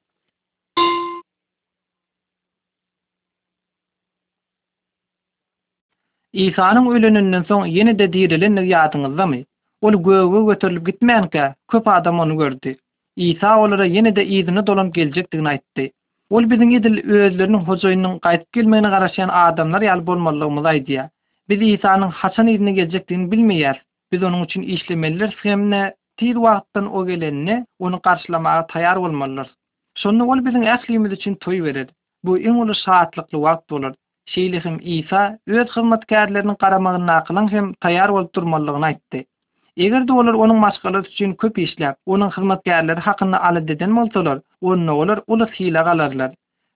İsa'nın 6.33 6.91
ölününün 6.91 7.43
son 7.43 7.67
yeni 7.67 7.99
de 7.99 8.13
dirilin 8.13 8.57
niyatınızda 8.57 9.27
mı 9.27 9.37
ol 9.83 9.93
gövü 10.03 10.47
götürlüp 10.47 10.87
gitmänkä 10.87 11.55
köp 11.73 11.89
adam 11.89 12.21
onu 12.23 12.37
gördi. 12.39 12.73
Isa 13.25 13.51
olara 13.65 13.87
ýene 13.95 14.13
de 14.17 14.23
iýdini 14.37 14.63
dolan 14.69 14.91
geljekdigini 14.99 15.49
aýtdy. 15.51 15.85
Ol 16.39 16.47
biziň 16.53 16.71
edil 16.79 16.95
özlerini 17.17 17.61
hojoynyň 17.69 18.15
gaýtyp 18.27 18.47
gelmegini 18.59 18.91
garaşan 18.95 19.29
adamlar 19.41 19.83
ýal 19.89 20.05
bolmalymy 20.07 20.63
aýdy. 20.73 20.97
Biz 21.53 21.61
Isa'nyň 21.69 22.11
haçan 22.21 22.49
iýdini 22.53 22.75
geljekdigini 22.81 23.29
bilmeýär. 23.35 23.77
Biz 24.15 24.23
onuň 24.31 24.45
üçin 24.47 24.63
işlemeler 24.77 25.37
sämne 25.43 25.83
tir 26.23 26.35
wagtdan 26.47 26.89
o 27.01 27.05
gelenni 27.11 27.59
onu 27.89 28.01
garşylamaga 28.09 28.65
taýar 28.73 28.97
bolmalylar. 29.07 29.49
Şonda 30.05 30.25
ol 30.37 30.45
biziň 30.49 30.65
ähliýimiz 30.77 31.15
için 31.19 31.35
toy 31.47 31.61
verir. 31.69 31.89
Bu 32.25 32.39
iň 32.39 32.63
ulu 32.65 32.75
şahatlykly 32.85 33.39
wagt 33.47 33.69
bolar. 33.75 33.95
Şeýlehim 34.37 34.81
Isa 34.99 35.23
öz 35.47 35.69
hyzmatkarlaryny 35.77 36.55
garamagyna 36.67 37.19
aklyň 37.21 37.51
hem 37.59 37.73
taýar 37.87 38.13
bolup 38.19 38.35
durmalygyny 38.35 38.87
aýtdy. 38.93 39.27
Eger 39.79 40.05
de 40.09 40.13
olar 40.13 40.33
onun 40.35 40.57
maşgalı 40.57 40.99
üçin 41.01 41.35
köp 41.41 41.59
işläp, 41.63 41.97
onun 42.13 42.31
hyzmatgärleri 42.37 43.01
haqqyny 43.07 43.35
alyp 43.49 43.67
deden 43.71 43.91
maltolar, 43.97 44.39
onu 44.69 44.93
olar 45.01 45.19
uly 45.27 45.45
hila 45.57 45.83
galarlar. 45.89 46.31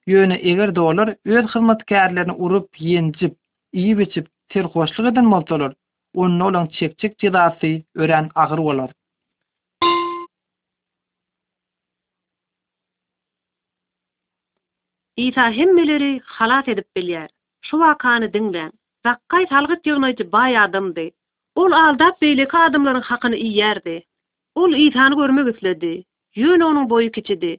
Ýöne 0.06 0.36
eger 0.50 0.74
de 0.74 0.80
olar 0.80 1.08
öz 1.24 2.36
urup, 2.46 2.80
yenjip, 2.80 3.34
iýip 3.74 4.02
içip, 4.02 4.26
ter 4.48 4.64
goşluk 4.64 5.06
eden 5.12 5.24
maltolar, 5.24 5.72
onu 6.14 6.46
olan 6.46 6.66
çekçek 6.66 7.18
tidasy 7.18 7.76
ören 7.94 8.30
agyr 8.34 8.58
bolar. 8.58 8.90
Isa 15.16 15.50
hemmeleri 15.50 16.20
halat 16.24 16.68
edip 16.68 16.86
bilýär. 16.96 17.28
Şu 17.62 17.76
wakany 17.76 18.32
dinlen. 18.32 18.72
Zakkay 19.06 19.46
salgyt 19.46 19.86
ýygnaýdy 19.86 20.30
baý 20.32 20.58
adamdy. 20.66 21.10
Ol 21.60 21.74
aldap 21.78 22.20
beylik 22.24 22.50
kadymlaryň 22.54 23.02
haqqını 23.10 23.38
iyerdi. 23.48 23.94
Ol 24.60 24.76
ýetany 24.82 25.16
görmek 25.20 25.48
isledi. 25.54 25.88
Yün 26.42 26.60
onun 26.68 26.86
boyu 26.92 27.10
keçidi. 27.16 27.50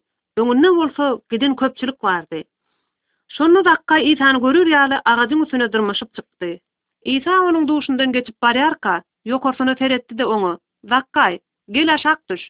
Öňünde 0.43 0.69
bolsa 0.77 1.05
gidin 1.33 1.53
köpçülik 1.61 1.97
bardy. 2.05 2.39
Sonra 3.37 3.61
dakika 3.67 3.99
ýetany 4.11 4.39
görür 4.45 4.67
yali 4.75 4.97
ağacın 5.11 5.43
üstüne 5.45 5.67
durmaşıp 5.75 6.09
çykdy. 6.19 6.51
İsa 7.15 7.35
onun 7.49 7.67
duşundan 7.67 8.11
geçip 8.17 8.41
bariyarka, 8.41 9.03
yokorsana 9.33 9.75
teretdi 9.75 10.17
de 10.17 10.25
onu. 10.25 10.59
Zakkay, 10.93 11.39
gel 11.75 11.93
aşak 11.93 12.29
düş. 12.29 12.49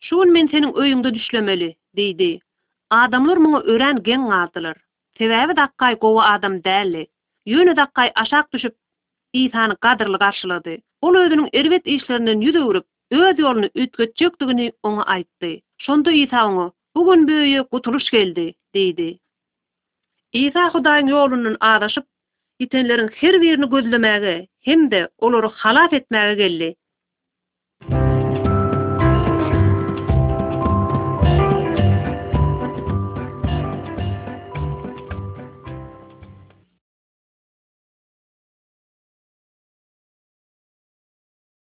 Şuun 0.00 0.32
men 0.32 0.46
senin 0.46 0.72
öyüngde 0.80 1.14
düşlemeli, 1.14 1.76
deydi. 1.96 2.38
Adamlar 2.90 3.36
mına 3.36 3.60
öğren 3.60 4.02
gen 4.02 4.20
aldılar. 4.38 4.76
Täwäbi 5.18 5.56
dakkay 5.56 5.94
gowa 6.04 6.22
adam 6.32 6.54
dəli. 6.70 7.06
Yönü 7.46 7.76
daqqay 7.82 8.12
aşak 8.24 8.52
düşüp 8.52 8.74
Isa'nı 9.44 9.76
qadırlı 9.84 10.18
qarşıladı. 10.18 10.74
Ol 11.02 11.14
özünün 11.16 11.48
ervet 11.58 11.86
işlerinden 11.94 12.40
yüz 12.44 12.54
öwürip, 12.60 12.84
öz 13.16 13.38
ýolunu 13.42 13.68
ötgetjekdigini 13.82 14.66
ona 14.88 15.02
aýtdy. 15.14 15.50
Şonda 15.86 16.12
Isa 16.20 16.44
oňa, 16.46 16.64
"Bu 16.96 17.00
gün 17.08 17.26
böýe 17.30 17.60
gutuluş 17.74 18.08
geldi." 18.14 18.46
diýdi. 18.78 19.08
Isa 20.42 20.64
Hudaýyň 20.76 21.06
ýolundan 21.14 21.56
adaşyp, 21.72 22.04
gitenleriň 22.64 23.08
her 23.22 23.40
birini 23.44 23.66
gözlemäge, 23.76 24.36
hem-de 24.70 25.02
olary 25.18 25.48
halaf 25.66 25.92
etmäge 26.00 26.34
geldi. 26.44 26.76